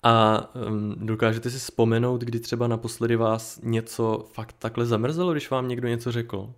[0.03, 5.67] a um, dokážete si vzpomenout, kdy třeba naposledy vás něco fakt takhle zamrzelo, když vám
[5.67, 6.53] někdo něco řekl?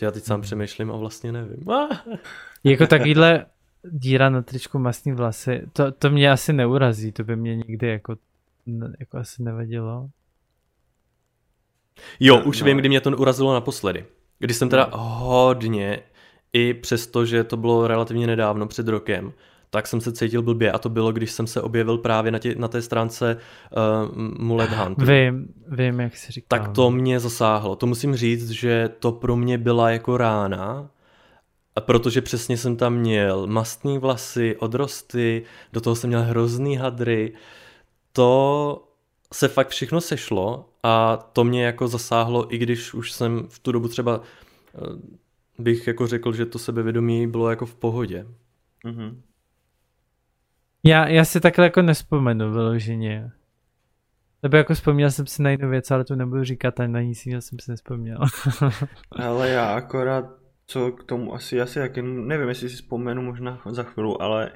[0.00, 0.42] Já teď sám hmm.
[0.42, 1.64] přemýšlím a vlastně nevím.
[2.64, 3.46] jako takovýhle
[3.90, 8.16] díra na tričku masní vlasy, to, to mě asi neurazí, to by mě nikdy jako,
[9.00, 10.08] jako asi nevadilo.
[12.20, 12.66] Jo, už no.
[12.66, 14.04] vím, kdy mě to urazilo naposledy.
[14.38, 14.98] Když jsem teda no.
[14.98, 16.02] hodně,
[16.52, 19.32] i přesto, že to bylo relativně nedávno, před rokem,
[19.74, 22.54] tak jsem se cítil blbě a to bylo, když jsem se objevil právě na, tě,
[22.54, 25.02] na té stránce uh, Mulet Hunt.
[25.02, 26.58] Vím, vím, jak si říkal.
[26.58, 27.76] Tak to mě zasáhlo.
[27.76, 30.90] To musím říct, že to pro mě byla jako rána,
[31.76, 37.32] a protože přesně jsem tam měl mastný vlasy, odrosty, do toho jsem měl hrozný hadry.
[38.12, 38.88] To
[39.32, 43.72] se fakt všechno sešlo a to mě jako zasáhlo, i když už jsem v tu
[43.72, 44.20] dobu třeba
[44.74, 44.78] eh,
[45.58, 48.26] bych jako řekl, že to sebevědomí bylo jako v pohodě.
[48.84, 49.14] Mm-hmm.
[50.84, 53.30] Já, já si takhle jako nespomenu vyloženě.
[54.42, 57.26] Nebo jako vzpomněl jsem si na jinou věc, ale to nebudu říkat, ani na nic
[57.26, 58.18] jiného jsem si nespomněl.
[59.10, 60.24] ale já akorát,
[60.66, 64.52] co k tomu asi, asi jak, nevím, jestli si vzpomenu možná za chvíli, ale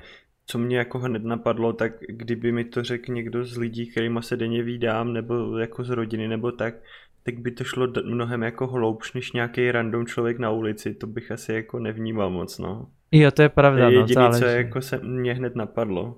[0.46, 4.36] co mě jako hned napadlo, tak kdyby mi to řekl někdo z lidí, kterýma se
[4.36, 6.74] denně vídám, nebo jako z rodiny, nebo tak,
[7.22, 11.30] tak by to šlo mnohem jako hloubš, než nějaký random člověk na ulici, to bych
[11.30, 12.86] asi jako nevnímal moc, no.
[13.12, 13.84] Jo, to je pravda.
[13.84, 16.16] To je no, jediný, no, co jako se mě hned napadlo.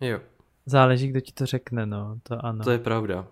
[0.00, 0.20] Jo.
[0.66, 2.64] Záleží, kdo ti to řekne, no, to ano.
[2.64, 3.26] To je pravda.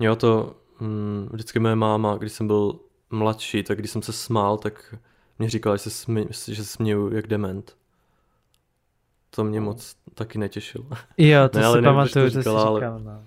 [0.00, 2.80] Jo, to hm, vždycky moje máma, když jsem byl
[3.10, 4.94] mladší, tak když jsem se smál, tak
[5.38, 7.76] mě říkala, že se, smě, že směju jak dement.
[9.30, 10.84] To mě moc taky netěšilo.
[11.18, 13.24] Jo, to ne, si pamatuju, to, to říkala, jsi říkal, no.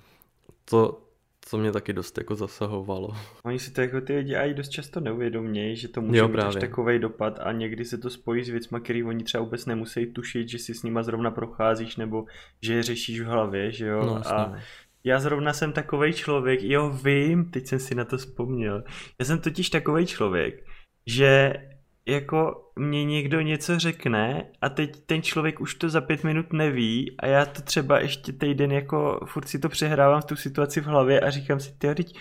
[0.66, 1.00] To,
[1.48, 3.10] co mě taky dost jako zasahovalo.
[3.44, 6.40] Oni si to jako ty lidi i dost často neuvědomějí, že to může jo, mít
[6.40, 10.14] až takový dopad a někdy se to spojí s věcmi, který oni třeba vůbec nemusí
[10.14, 12.26] tušit, že si s nima zrovna procházíš nebo
[12.62, 14.06] že je řešíš v hlavě, že jo.
[14.06, 14.56] No, a
[15.04, 18.84] já zrovna jsem takový člověk, jo vím, teď jsem si na to vzpomněl.
[19.20, 20.66] Já jsem totiž takový člověk,
[21.08, 21.54] že
[22.08, 27.16] jako mě někdo něco řekne a teď ten člověk už to za pět minut neví
[27.20, 30.86] a já to třeba ještě týden jako furt si to přehrávám v tu situaci v
[30.86, 32.14] hlavě a říkám si, ty teď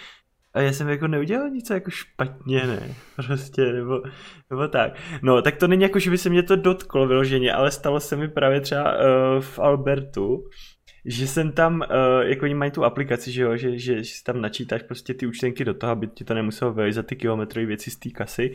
[0.56, 2.94] a já jsem jako neudělal nic jako špatně, ne,
[3.26, 4.02] prostě, nebo,
[4.50, 4.92] nebo tak.
[5.22, 8.16] No, tak to není jako, že by se mě to dotklo vyloženě, ale stalo se
[8.16, 9.00] mi právě třeba uh,
[9.40, 10.44] v Albertu,
[11.04, 14.24] že jsem tam, uh, jako oni mají tu aplikaci, že jo, že, že, že si
[14.24, 17.66] tam načítáš prostě ty účtenky do toho, aby ti to nemuselo vejít za ty kilometrové
[17.66, 18.54] věci z té kasy.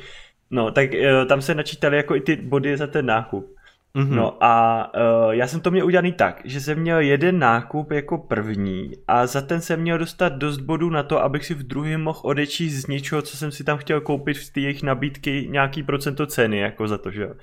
[0.51, 3.55] No, tak uh, tam se načítali jako i ty body za ten nákup.
[3.95, 4.15] Mm-hmm.
[4.15, 8.17] No a uh, já jsem to měl udělaný tak, že jsem měl jeden nákup jako
[8.17, 12.01] první a za ten jsem měl dostat dost bodů na to, abych si v druhém
[12.01, 15.83] mohl odečíst z něčeho, co jsem si tam chtěl koupit v té jejich nabídky nějaký
[15.83, 17.33] procento ceny jako za to, že jo.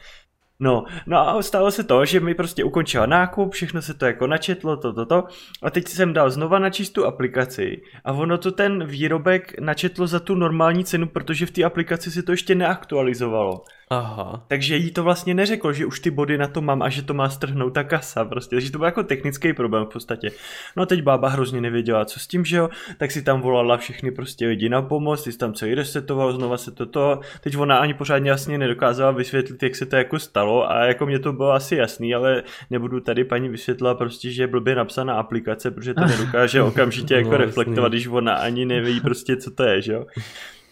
[0.61, 4.27] No, no a stalo se to, že mi prostě ukončila nákup, všechno se to jako
[4.27, 5.25] načetlo, to, to, to.
[5.63, 10.21] A teď jsem dal znova na čistou aplikaci a ono to ten výrobek načetlo za
[10.21, 13.65] tu normální cenu, protože v té aplikaci se to ještě neaktualizovalo.
[13.91, 14.45] Aha.
[14.49, 17.15] Takže jí to vlastně neřeklo, že už ty body na to mám a že to
[17.15, 18.57] má strhnout ta kasa prostě.
[18.57, 20.31] Takže to byl jako technický problém v podstatě.
[20.77, 22.69] No a teď bába hrozně nevěděla, co s tím, že jo,
[22.99, 26.71] tak si tam volala všechny prostě lidi na pomoc, ty tam celý resetoval, znova se
[26.71, 27.21] to to.
[27.41, 31.19] Teď ona ani pořádně jasně nedokázala vysvětlit, jak se to jako stalo a jako mě
[31.19, 35.71] to bylo asi jasný, ale nebudu tady paní vysvětla prostě, že je blbě napsaná aplikace,
[35.71, 39.83] protože to nedokáže okamžitě jako no, reflektovat, když ona ani neví prostě, co to je,
[39.83, 40.07] že jo.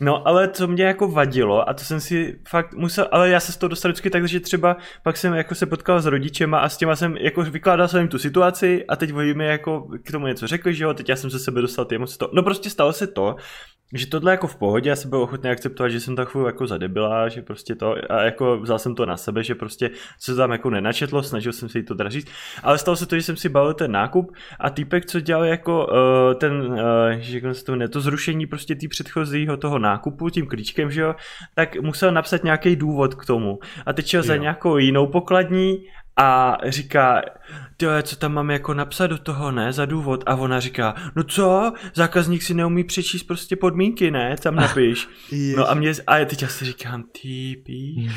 [0.00, 3.52] No, ale co mě jako vadilo, a to jsem si fakt musel, ale já se
[3.52, 6.68] z toho dostal vždycky tak, že třeba pak jsem jako se potkal s rodičema a
[6.68, 10.12] s těma jsem jako vykládal jsem jim tu situaci a teď oni mi jako k
[10.12, 12.30] tomu něco řekli, že jo, teď já jsem se sebe dostal ty emoce to.
[12.32, 13.36] No prostě stalo se to,
[13.94, 17.28] že tohle jako v pohodě, já jsem byl ochotný akceptovat, že jsem takovou jako zadebila,
[17.28, 20.70] že prostě to, a jako vzal jsem to na sebe, že prostě se tam jako
[20.70, 22.30] nenačetlo, snažil jsem se jí to dražit,
[22.62, 25.86] ale stalo se to, že jsem si balil ten nákup a týpek, co dělal jako
[25.86, 25.94] uh,
[26.34, 26.78] ten, uh,
[27.18, 31.14] že se to, ne, to zrušení prostě tý předchozího toho nákupu tím klíčkem, že jo,
[31.54, 34.26] tak musel napsat nějaký důvod k tomu a teď šel jo.
[34.26, 35.76] za nějakou jinou pokladní
[36.18, 37.22] a říká,
[37.76, 40.24] ty co tam mám jako napsat do toho, ne, za důvod.
[40.26, 45.08] A ona říká, no co, zákazník si neumí přečíst prostě podmínky, ne, tam napiš.
[45.56, 47.62] no a mě, a teď já si říkám, ty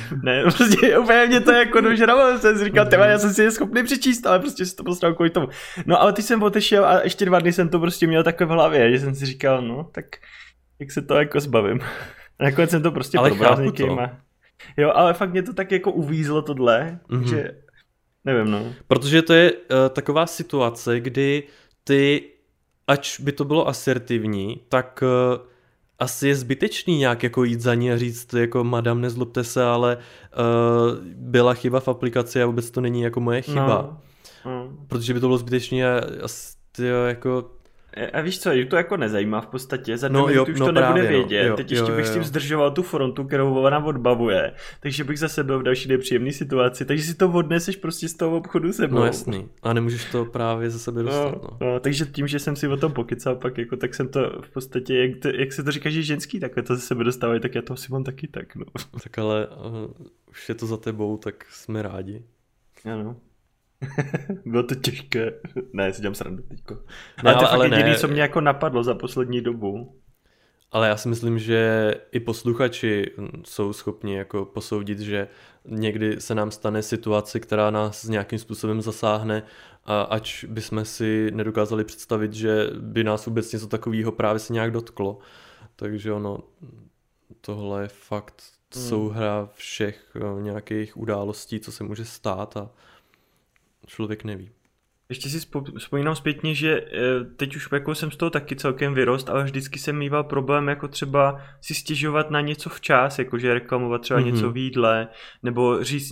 [0.24, 3.84] ne, prostě úplně mě to jako dožralo, jsem si říkal, já jsem si je schopný
[3.84, 5.48] přečíst, ale prostě si to postavil kvůli tomu.
[5.86, 8.50] No ale teď jsem otešel a ještě dva dny jsem to prostě měl takové v
[8.50, 10.06] hlavě, že jsem si říkal, no, tak
[10.80, 11.80] jak se to jako zbavím.
[12.40, 13.98] A nakonec jsem to prostě ale probral s někým.
[14.78, 17.24] Jo, ale fakt mě to tak jako uvízlo tohle, mm-hmm.
[17.24, 17.52] že
[18.34, 18.74] Nevím, no.
[18.88, 19.60] Protože to je uh,
[19.90, 21.44] taková situace, kdy
[21.84, 22.24] ty,
[22.88, 25.42] ač by to bylo asertivní, tak uh,
[26.00, 29.98] asi je zbytečný nějak jako jít za ní a říct jako madam nezlobte se, ale
[29.98, 33.82] uh, byla chyba v aplikaci a vůbec to není jako moje chyba.
[33.82, 33.98] No.
[34.46, 34.70] No.
[34.88, 37.52] Protože by to bylo zbytečné a, a jako
[38.14, 41.04] a víš co, to jako nezajímá v podstatě, za no, jo, už no to právě,
[41.04, 41.28] nebude no.
[41.28, 42.12] vědět, jo, teď ještě jo, bych jo.
[42.12, 46.32] s tím zdržoval tu frontu, kterou ona odbavuje, takže bych zase byl v další nepříjemné
[46.32, 48.96] situaci, takže si to odneseš prostě z toho obchodu sebou.
[48.96, 51.32] No jasný, a nemůžeš to právě za sebe dostat.
[51.32, 51.74] No, no.
[51.74, 54.50] no takže tím, že jsem si o tom pokycal pak, jako, tak jsem to v
[54.50, 57.56] podstatě, jak, to, jak se to říká, že ženský takhle to ze sebe dostávají, tak
[57.56, 58.66] já to si mám taky tak, no.
[59.04, 62.24] Tak ale uh, už je to za tebou, tak jsme rádi.
[62.94, 63.16] Ano.
[64.46, 65.32] Bylo to těžké.
[65.74, 66.74] Ne, si dělám srandu teďko.
[67.24, 70.00] Ne, ale to je ale jediný, co mě jako napadlo za poslední dobu.
[70.72, 73.12] Ale já si myslím, že i posluchači
[73.46, 75.28] jsou schopni jako posoudit, že
[75.66, 79.44] někdy se nám stane situace, která nás nějakým způsobem zasáhne
[79.86, 84.72] a ač bychom si nedokázali představit, že by nás vůbec něco takového právě se nějak
[84.72, 85.20] dotklo.
[85.76, 86.40] Takže ono,
[87.42, 88.44] tohle je fakt
[88.76, 88.84] hmm.
[88.84, 92.70] souhra všech eh, nějakých událostí, co se může stát a
[93.90, 94.52] člověk neví.
[95.10, 99.30] Ještě si vzpomínám zpětně, že eh, teď už jako jsem z toho taky celkem vyrost,
[99.30, 104.20] ale vždycky jsem mýval problém jako třeba si stěžovat na něco včas, jakože reklamovat třeba
[104.20, 104.26] mm-hmm.
[104.34, 105.08] něco v jídle,
[105.44, 106.12] nebo říct,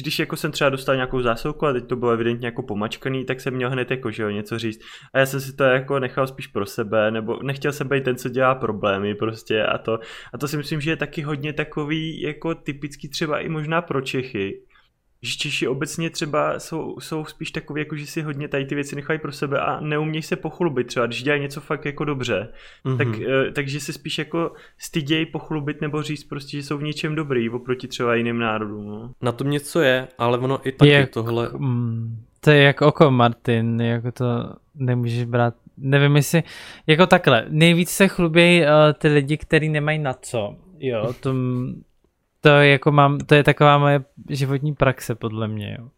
[0.00, 3.40] když jako jsem třeba dostal nějakou zásilku a teď to bylo evidentně jako pomačkaný, tak
[3.40, 4.80] jsem měl hned jako, že jo, něco říct.
[5.14, 8.16] A já jsem si to jako nechal spíš pro sebe, nebo nechtěl jsem být ten,
[8.16, 9.98] co dělá problémy prostě a to.
[10.34, 14.00] A to si myslím, že je taky hodně takový jako typický třeba i možná pro
[14.00, 14.60] Čechy,
[15.22, 18.96] že Češi obecně třeba jsou, jsou spíš takový, jako že si hodně tady ty věci
[18.96, 22.48] nechají pro sebe a neumějí se pochlubit třeba, když dělají něco fakt jako dobře.
[22.84, 22.96] Mm-hmm.
[22.96, 27.14] Tak, eh, takže se spíš jako stydějí pochlubit nebo říct prostě, že jsou v něčem
[27.14, 28.86] dobrý oproti třeba jiným národům.
[28.86, 29.10] No.
[29.22, 31.50] Na tom něco je, ale ono i taky jak, tohle...
[31.56, 34.24] Mm, to je jak oko Martin, jako to
[34.74, 36.42] nemůžeš brát nevím jestli,
[36.86, 38.66] jako takhle, nejvíc se chlubějí uh,
[38.98, 41.66] ty lidi, kteří nemají na co, jo, tom,
[42.40, 45.88] to je jako mám, to je taková moje životní praxe podle mě, jo.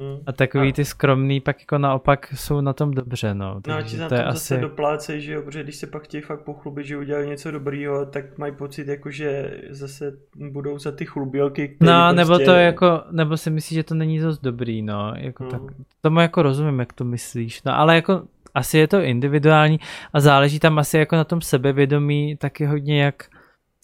[0.00, 0.18] Hmm.
[0.26, 3.60] A takový ty skromný pak jako naopak jsou na tom dobře, no.
[3.66, 4.38] No a ti na to tom asi...
[4.38, 8.06] zase doplácej, že jo, protože když se pak chtějí fakt pochlubit, že udělali něco dobrýho,
[8.06, 12.16] tak mají pocit jako, že zase budou za ty chlubělky, No, prostě...
[12.16, 15.12] nebo to jako, nebo si myslíš, že to není dost dobrý, no.
[15.16, 15.50] Jako hmm.
[15.50, 15.62] tak,
[16.00, 18.22] tomu jako rozumím, jak to myslíš, no ale jako
[18.54, 19.80] asi je to individuální
[20.12, 23.24] a záleží tam asi jako na tom sebevědomí taky hodně, jak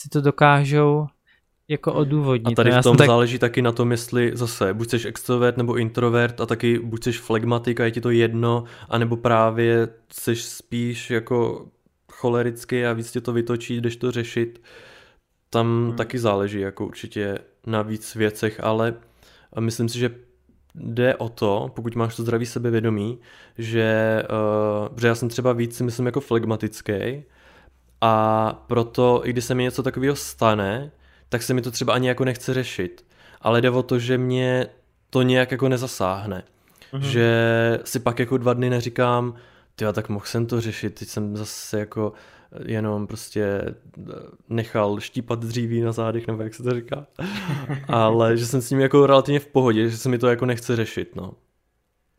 [0.00, 1.06] si to dokážou
[1.68, 2.58] jako odůvodnit.
[2.58, 3.06] A tady no, v tom tak...
[3.06, 7.12] záleží taky na tom, jestli zase buď jsi extrovert nebo introvert a taky buď jsi
[7.12, 11.66] flegmatik a je ti to jedno, anebo právě jsi spíš jako
[12.12, 14.62] cholerický a víc tě to vytočí, jdeš to řešit.
[15.50, 15.96] Tam hmm.
[15.96, 18.94] taky záleží jako určitě na víc věcech, ale
[19.60, 20.10] myslím si, že
[20.74, 23.18] jde o to, pokud máš to zdravý sebevědomí,
[23.58, 24.22] že,
[24.90, 27.24] uh, že já jsem třeba víc myslím jako flegmatický
[28.00, 30.90] a proto, i když se mi něco takového stane,
[31.28, 33.06] tak se mi to třeba ani jako nechce řešit.
[33.40, 34.66] Ale jde o to, že mě
[35.10, 36.42] to nějak jako nezasáhne.
[36.92, 37.00] Mm-hmm.
[37.00, 39.34] Že si pak jako dva dny neříkám,
[39.76, 42.12] ty tak mohl jsem to řešit, teď jsem zase jako
[42.64, 43.74] jenom prostě eh,
[44.48, 47.06] nechal štípat dříví na zádech, nebo jak se to říká.
[47.88, 50.76] Ale že jsem s ním jako relativně v pohodě, že se mi to jako nechce
[50.76, 51.32] řešit, no.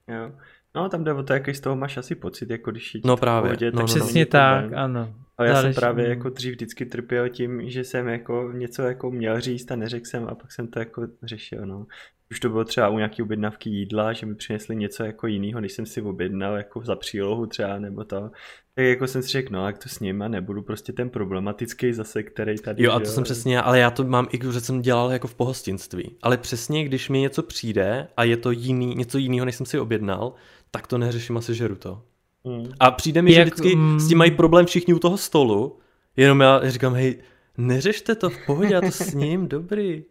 [0.08, 0.32] Jo.
[0.76, 3.18] No, tam jde o to, jaký z toho máš asi pocit, jako když je No
[3.18, 4.84] právě, pohodě, no, tak no, Přesně tak, problém.
[4.84, 5.14] ano.
[5.38, 9.41] A já jsem právě jako dřív vždycky trpěl tím, že jsem jako něco jako měl
[9.41, 11.88] říct a neřekl jsem a pak jsem to jako řešil, no.
[12.31, 15.71] Už to bylo třeba u nějaký objednavky jídla, že mi přinesli něco jako jiného, než
[15.71, 18.31] jsem si objednal, jako za přílohu třeba, nebo to.
[18.75, 21.93] Tak jako jsem si řekl, no jak to s ním a nebudu prostě ten problematický
[21.93, 22.83] zase, který tady...
[22.83, 23.11] Jo a to jo.
[23.11, 26.17] jsem přesně, ale já to mám i že jsem dělal jako v pohostinství.
[26.21, 29.79] Ale přesně, když mi něco přijde a je to jiný, něco jiného, než jsem si
[29.79, 30.33] objednal,
[30.71, 32.03] tak to neřeším asi žeru to.
[32.45, 32.65] Hmm.
[32.79, 33.99] A přijde mi, Jak, že vždycky mm...
[33.99, 35.79] s tím mají problém všichni u toho stolu,
[36.17, 37.17] jenom já říkám, hej,
[37.57, 40.03] neřešte to v pohodě, já to s ním, dobrý.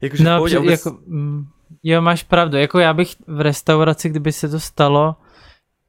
[0.00, 0.86] Jakože no, v pohodě, vůbec...
[0.86, 1.46] jako, mm,
[1.82, 5.16] jo, máš pravdu, jako já bych v restauraci, kdyby se to stalo,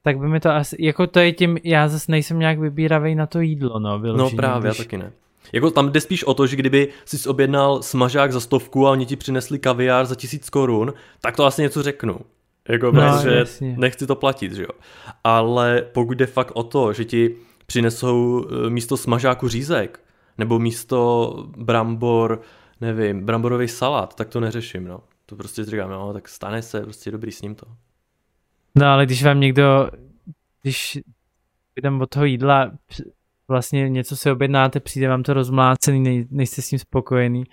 [0.03, 3.25] tak by mi to asi, jako to je tím, já zase nejsem nějak vybíravý na
[3.25, 3.99] to jídlo, no.
[3.99, 4.79] Vyloženě, no právě, když...
[4.79, 5.11] já taky ne.
[5.53, 9.05] Jako tam jde spíš o to, že kdyby jsi objednal smažák za stovku a oni
[9.05, 12.19] ti přinesli kaviár za tisíc korun, tak to asi něco řeknu.
[12.69, 13.75] Jako no, protože jasně.
[13.77, 14.69] nechci to platit, že jo.
[15.23, 17.35] Ale pokud jde fakt o to, že ti
[17.65, 19.99] přinesou eh, místo smažáku řízek,
[20.37, 22.41] nebo místo brambor,
[22.81, 24.99] nevím, bramborový salát, tak to neřeším, no.
[25.25, 27.65] To prostě říkám, no, tak stane se, prostě dobrý s ním to.
[28.75, 29.89] No ale když vám někdo,
[30.61, 30.99] když
[31.75, 32.71] jdem od toho jídla,
[33.47, 37.43] vlastně něco si objednáte, přijde vám to rozmlácený, nej, nejste s ním spokojený,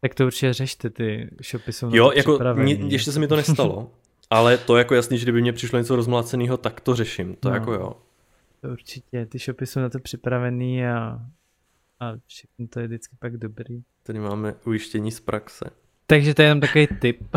[0.00, 3.90] tak to určitě řešte, ty shopy jsou Jo, jako mě, ještě se mi to nestalo,
[4.34, 7.54] ale to jako jasný, že kdyby mě přišlo něco rozmláceného, tak to řeším, to no,
[7.54, 7.92] jako jo.
[8.60, 11.18] To určitě, ty shopy jsou na to připravený a,
[12.00, 13.82] a všechno to je vždycky pak dobrý.
[14.02, 15.64] Tady máme ujištění z praxe.
[16.06, 17.20] Takže to je jenom takový tip.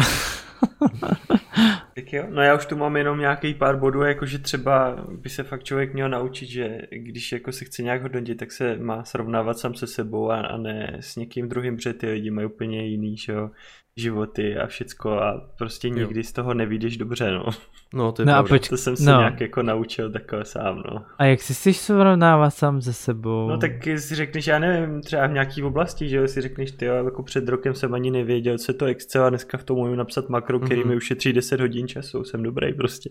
[1.96, 5.44] tak jo, no já už tu mám jenom nějaký pár bodů, jakože třeba by se
[5.44, 9.60] fakt člověk měl naučit, že když jako se chce nějak hodnotit, tak se má srovnávat
[9.60, 13.18] sám se sebou a, a ne s někým druhým, protože ty lidi mají úplně jiný,
[13.18, 13.50] že jo,
[13.98, 16.24] životy a všecko a prostě nikdy jo.
[16.24, 17.46] z toho nevídeš dobře, no.
[17.94, 19.18] No, to je no a poč- To jsem se no.
[19.20, 21.04] nějak jako naučil takhle sám, no.
[21.18, 23.50] A jak si chceš srovnávat sám se sebou?
[23.50, 26.86] No tak si řekneš, já nevím, třeba v nějaký oblasti, že jo, si řekneš, ty
[26.86, 29.78] jo, jako před rokem jsem ani nevěděl, co je to Excel a dneska v tom
[29.78, 30.88] můžu napsat makro, který mm-hmm.
[30.88, 33.10] mi ušetří 10 hodin času, jsem dobrý prostě.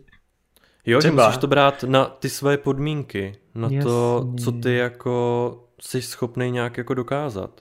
[0.87, 1.23] Jo, třeba.
[1.23, 3.81] že musíš to brát na ty své podmínky, na Jasný.
[3.81, 7.61] to, co ty jako jsi schopný nějak jako dokázat.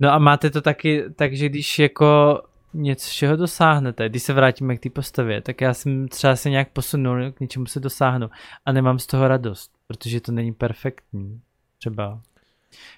[0.00, 2.40] No a máte to taky, takže když jako
[2.74, 6.68] něco, čeho dosáhnete, když se vrátíme k té postavě, tak já jsem třeba se nějak
[6.68, 8.30] posunul, k něčemu se dosáhnu
[8.64, 11.40] a nemám z toho radost, protože to není perfektní,
[11.78, 12.20] třeba.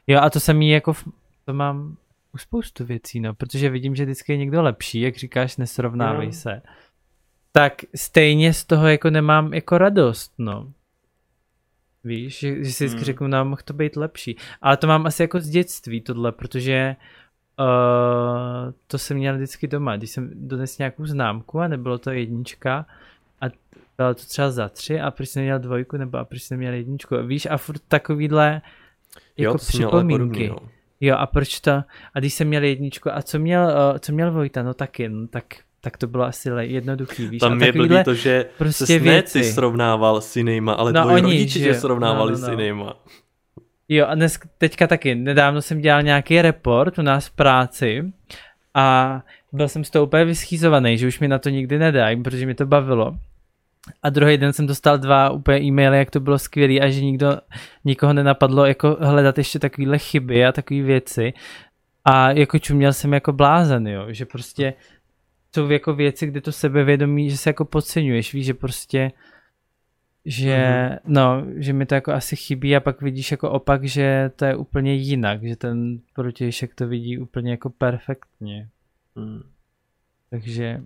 [0.07, 1.05] Jo a to samý jako, v,
[1.45, 1.97] to mám
[2.35, 6.33] u spoustu věcí, no, protože vidím, že vždycky je někdo lepší, jak říkáš, nesrovnávej no.
[6.33, 6.63] se.
[7.53, 10.73] Tak stejně z toho jako nemám jako radost, no.
[12.05, 13.05] Víš, že, že si vždycky hmm.
[13.05, 14.37] řeknu, no, mohl to být lepší.
[14.63, 17.24] Ale to mám asi jako z dětství tohle, protože Uh,
[18.87, 22.87] to jsem měl vždycky doma, když jsem donesl nějakou známku a nebylo to jednička
[23.41, 23.45] a
[23.99, 26.75] bylo to třeba za tři a proč jsem neměl dvojku nebo a proč jsem neměl
[26.75, 28.63] jedničku, víš a furt takovýhle
[29.37, 30.49] jako jo, připomínky.
[30.49, 30.57] No.
[31.01, 31.71] Jo a proč to,
[32.15, 35.27] a když jsem měl jedničku a co měl, uh, co měl Vojta, no taky, no
[35.27, 35.45] tak
[35.85, 37.41] tak to bylo asi jednoduchý, víš.
[37.41, 41.23] Tam je blbý to, že prostě se ne ty srovnával s jinýma, ale no tvoji
[41.23, 42.47] oni, rodiče tě srovnávali no, no, no.
[42.47, 42.97] s jinýma.
[43.89, 48.13] Jo a dnes, teďka taky, nedávno jsem dělal nějaký report u nás v práci
[48.75, 49.23] a
[49.53, 52.55] byl jsem z toho úplně vyschýzovaný, že už mi na to nikdy nedají, protože mi
[52.55, 53.19] to bavilo.
[54.03, 57.39] A druhý den jsem dostal dva úplně e-maily, jak to bylo skvělé a že nikdo,
[57.85, 61.33] nikoho nenapadlo jako hledat ještě takovéhle chyby a takové věci.
[62.05, 64.75] A jako čuměl jsem jako blázen, jo, že prostě
[65.55, 69.13] jsou jako věci, kde to sebevědomí, že se jako podceňuješ, víš, že prostě
[70.25, 70.99] že, mm-hmm.
[71.07, 74.57] no, že mi to jako asi chybí a pak vidíš jako opak, že to je
[74.57, 78.69] úplně jinak, že ten protějšek to vidí úplně jako perfektně.
[79.15, 79.43] Mm.
[80.31, 80.81] Takže...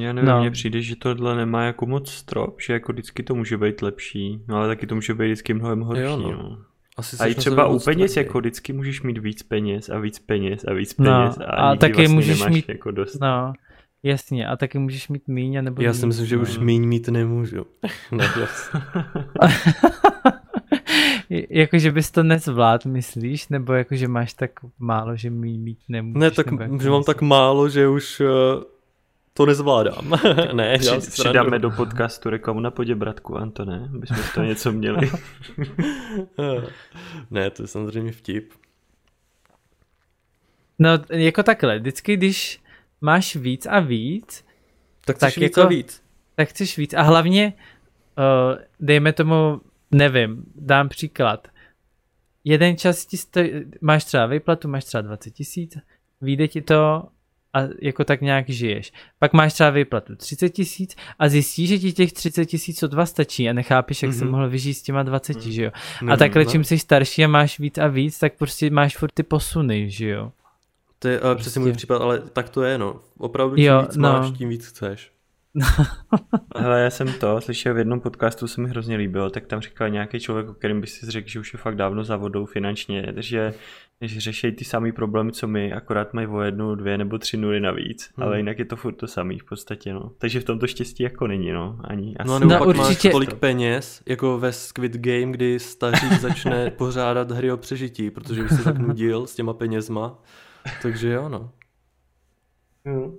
[0.00, 0.40] Já nevím, no.
[0.40, 4.40] mně přijde, že tohle nemá jako moc strop, že jako vždycky to může být lepší,
[4.48, 6.32] no ale taky to může být vždycky mnohem horší, jo, no.
[6.32, 6.58] no.
[6.96, 10.64] Asi A i třeba u peněz, jako vždycky můžeš mít víc peněz a víc peněz
[10.64, 13.20] a víc No, peněz a, a nikdy taky vlastně můžeš nemáš mít- jako dost.
[13.20, 13.52] No,
[14.02, 16.42] jasně, a taky můžeš mít míň, nebo Já si myslím, že no.
[16.42, 17.66] už míň mít nemůžu.
[18.12, 18.80] ne, vlastně.
[21.50, 23.48] jako, že bys to nezvlád, myslíš?
[23.48, 26.20] Nebo jako, že máš tak málo, že míň mít nemůžeš?
[26.20, 28.26] ne, tak, nebo jako že mám tak málo, že už uh,
[29.34, 30.20] to nezvládám.
[30.52, 35.10] ne, Při, přidáme do podcastu reklamu na poděbratku, Antone, bychom z toho něco měli.
[37.30, 38.52] ne, to je samozřejmě vtip.
[40.78, 42.61] No, jako takhle, vždycky, když
[43.02, 44.44] máš víc a víc,
[45.06, 46.02] Tak, Tak chceš víc jako- a víc.
[46.34, 46.94] tak chceš víc.
[46.94, 47.52] A hlavně,
[48.18, 49.60] uh, dejme tomu,
[49.90, 51.48] nevím, dám příklad.
[52.44, 53.50] Jeden čas ti stojí,
[53.80, 55.76] máš třeba výplatu, máš třeba 20 tisíc,
[56.20, 57.04] vyjde ti to
[57.54, 58.92] a jako tak nějak žiješ.
[59.18, 63.48] Pak máš třeba výplatu 30 tisíc a zjistíš, že ti těch 30 tisíc sotva stačí
[63.48, 64.18] a nechápeš, jak mm-hmm.
[64.18, 64.30] se Mhm.
[64.32, 65.50] mohl vyžít s těma 20, Mhm.
[65.52, 65.70] že jo.
[66.12, 66.50] A takhle, no.
[66.50, 70.08] čím jsi starší a máš víc a víc, tak prostě máš furt ty posuny, že
[70.08, 70.32] jo.
[71.02, 71.76] To je uh, přesně můj Prostě.
[71.76, 73.00] případ, ale tak to je, no.
[73.18, 74.12] Opravdu čím Jo, víc no.
[74.12, 75.12] máš, tím víc chceš.
[76.56, 79.88] Hele, já jsem to slyšel v jednom podcastu, se mi hrozně líbilo, tak tam říkal
[79.90, 83.12] nějaký člověk, o kterým by si řekl, že už je fakt dávno za vodou finančně,
[83.16, 83.54] že,
[84.00, 87.60] že řeší ty samý problémy, co my, akorát mají o jednu, dvě nebo tři nuly
[87.60, 88.26] navíc, Hmm.
[88.26, 90.10] ale jinak je to furt to samý v podstatě, no.
[90.18, 92.28] Takže v tomto štěstí jako není, no, ani asi.
[92.28, 96.12] No a nebo No, pak určitě- máš tolik peněz, jako ve Squid Game, kdy stařík
[96.12, 100.18] začne pořádat hry o přežití, protože už se tak nudil s těma penězma.
[100.82, 101.50] Takže jo, no.
[102.84, 103.12] Jo.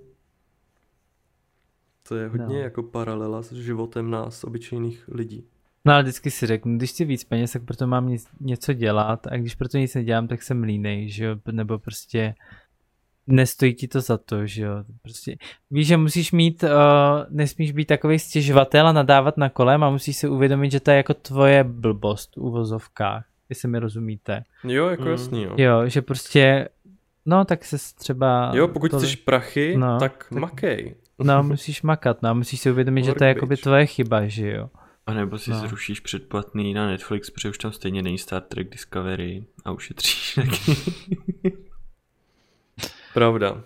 [2.07, 2.61] To je hodně No.
[2.61, 5.45] jako paralela s životem nás, obyčejných lidí.
[5.85, 9.27] No ale vždycky si řeknu, když chci víc peněz, tak proto mám nic, něco dělat
[9.27, 12.35] a když proto nic nedělám, tak jsem línej, že jo, nebo prostě
[13.27, 15.35] nestojí ti to za to, že jo, prostě
[15.71, 16.69] víš, že musíš mít, uh,
[17.29, 20.97] nesmíš být takový stěžovatel a nadávat na kolem a musíš si uvědomit, že to je
[20.97, 24.43] jako tvoje blbost v uvozovkách, jestli mi rozumíte.
[24.63, 25.09] Jo, jako Mm.
[25.11, 25.55] jasný, jo.
[25.57, 26.69] Jo, že prostě,
[27.25, 28.51] no tak se třeba...
[28.55, 30.95] Jo, pokud tolik- chceš prachy, No, tak, tak- makej.
[31.19, 33.63] No, musíš makat, no a musíš si uvědomit, že Work, to je jakoby bitch.
[33.63, 34.69] tvoje chyba, že jo.
[35.07, 35.61] A nebo si No.
[35.61, 35.67] no.
[35.67, 40.75] zrušíš předplatný na Netflix, protože už tam stejně není Star Trek Discovery a ušetříš taky.
[43.13, 43.63] Pravda.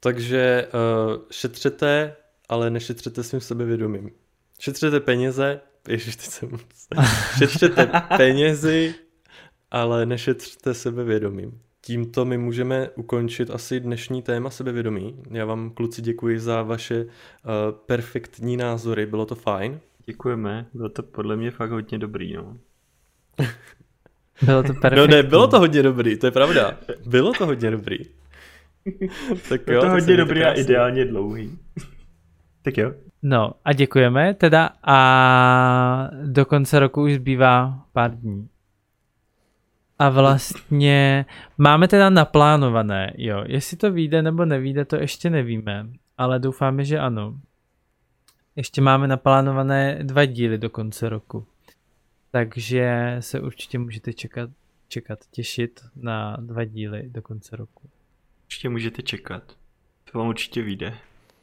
[0.00, 0.68] Takže
[1.06, 2.16] uh, šetřete,
[2.48, 4.10] ale nešetřete svým sebevědomím.
[4.58, 6.62] Šetřete peněze, ježiš, teď jsem moc.
[7.38, 7.86] Šetřete
[8.16, 8.94] penězi,
[9.70, 11.60] ale nešetřete sebevědomím.
[11.86, 15.16] Tímto my můžeme ukončit asi dnešní téma sebevědomí.
[15.30, 17.08] Já vám, kluci, děkuji za vaše uh,
[17.86, 19.80] perfektní názory, bylo to fajn.
[20.06, 22.56] Děkujeme, bylo to podle mě fakt hodně dobrý, no.
[24.42, 24.98] Bylo to perfektní.
[24.98, 26.78] No ne, bylo to hodně dobrý, to je pravda.
[27.06, 27.98] Bylo to hodně dobrý.
[29.48, 31.58] tak Bylo to se hodně dobrý a ideálně dlouhý.
[32.62, 32.92] tak jo.
[33.22, 38.48] No a děkujeme teda a do konce roku už zbývá pár dní.
[39.98, 41.26] A vlastně
[41.58, 45.86] máme teda naplánované, jo, jestli to vyjde nebo nevyjde, to ještě nevíme,
[46.18, 47.40] ale doufáme, že ano.
[48.56, 51.46] Ještě máme naplánované dva díly do konce roku.
[52.30, 54.50] Takže se určitě můžete čekat,
[54.88, 57.90] čekat, těšit na dva díly do konce roku.
[58.44, 59.56] Ještě můžete čekat.
[60.12, 60.94] To vám určitě vyjde.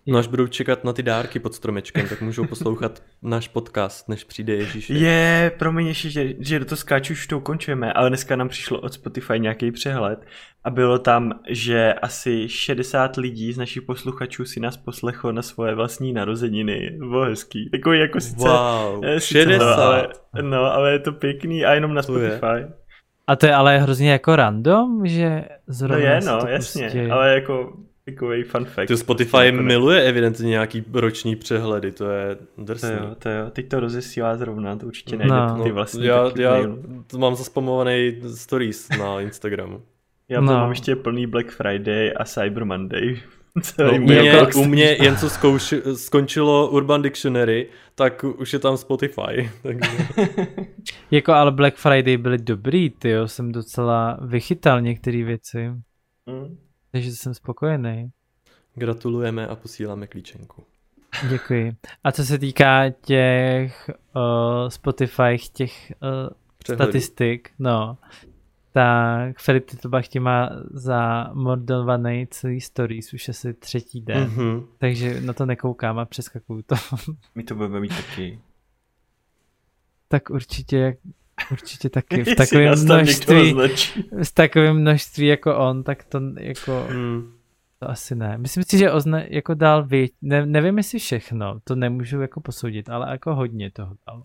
[0.08, 4.24] No až budou čekat na ty dárky pod stromečkem, tak můžou poslouchat náš podcast, než
[4.24, 4.90] přijde Ježíš.
[4.90, 8.80] Je, promiň ještě, že, že do toho skáču, už to ukončujeme, ale dneska nám přišlo
[8.80, 10.26] od Spotify nějaký přehled
[10.64, 15.76] a bylo tam, že asi 60 lidí z našich posluchačů si nás poslechlo na svoje
[15.76, 16.90] vlastní narozeniny.
[16.98, 17.70] Bylo hezký.
[17.70, 18.48] Takový jako sice...
[18.48, 19.76] Wow, sice 60.
[19.76, 20.08] To, ale,
[20.42, 22.28] no, ale je to pěkný a jenom na To je.
[22.38, 22.74] Spotify.
[23.28, 26.84] A to je ale hrozně jako random, že No zrovna je, se no, to jasně,
[26.84, 27.00] pustí.
[27.12, 28.88] ale jako takový fun fact.
[28.88, 32.90] Ty Spotify ne- miluje evidentně nějaký roční přehledy, to je To drsný.
[32.92, 35.26] jo, to jo, teď to rozesílá zrovna, to určitě No.
[35.28, 36.56] najde ty vlastní já, já
[37.08, 39.82] to mám zaspamovaný stories na Instagramu.
[40.30, 40.54] Já to No.
[40.54, 43.18] mám ještě plný Black Friday a Cyber Monday.
[43.80, 48.78] No, u, mě, u mě jen co zkouši, skončilo Urban Dictionary, tak už je tam
[48.78, 49.50] Spotify.
[49.64, 49.92] Takže...
[51.12, 55.72] Jako ale Black Friday byly dobrý, ty jo, jsem docela vychytal některé věci,
[56.26, 56.58] Mm.
[56.94, 58.12] Takže jsem spokojený.
[58.76, 60.64] Gratulujeme a posíláme klíčenku.
[61.30, 61.76] Děkuji.
[62.04, 66.84] A co se týká těch uh, Spotify, těch uh, Přehledu.
[66.92, 67.98] statistik, no,
[68.72, 74.46] tak Filip Titlbach tě má zamordovaný celý stories už asi třetí den, mm.
[74.46, 74.66] Mhm.
[74.78, 76.76] takže na to nekoukám a přeskakuju to.
[77.36, 78.40] My to budeme mít taky.
[80.08, 80.98] tak určitě,
[81.52, 83.56] určitě taky v takovém tam množství,
[84.34, 86.88] takovým množství jako on, tak to jako...
[86.90, 87.34] Hmm.
[87.80, 88.38] To asi ne.
[88.38, 90.08] Myslím si, že ozna, jako dal vě...
[90.22, 94.24] ne, nevím jestli všechno, to nemůžu jako posoudit, ale jako hodně toho dal.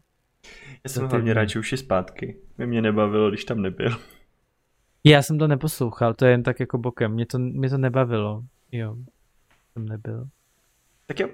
[0.84, 2.36] Já jsem hlavně rád, že už je zpátky.
[2.58, 3.96] Mě mě nebavilo, když tam nebyl.
[5.04, 8.42] Já jsem to neposlouchal, to je jen tak jako bokem, mě to, mě to nebavilo,
[8.72, 8.96] jo,
[9.72, 10.28] jsem nebyl.
[11.06, 11.28] Tak jo.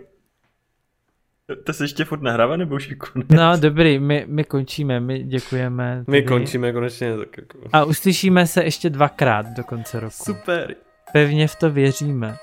[1.65, 3.29] To, se ještě furt nahrává, nebo už je konec?
[3.29, 5.99] No dobrý, my, my končíme, my děkujeme.
[5.99, 6.23] My tedy.
[6.23, 7.59] končíme konečně tak jako...
[7.73, 10.25] A uslyšíme se ještě dvakrát do konce roku.
[10.25, 10.75] Super,
[11.13, 12.37] Pevně v to věříme.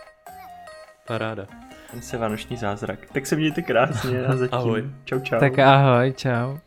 [1.07, 1.47] paráda.
[1.91, 2.99] Ten se vánoční zázrak.
[3.13, 4.57] Tak se mějte krásně a zatím.
[4.57, 4.89] Ahoj.
[5.05, 5.39] Čau, čau.
[5.39, 6.57] Tak ahoj, čau.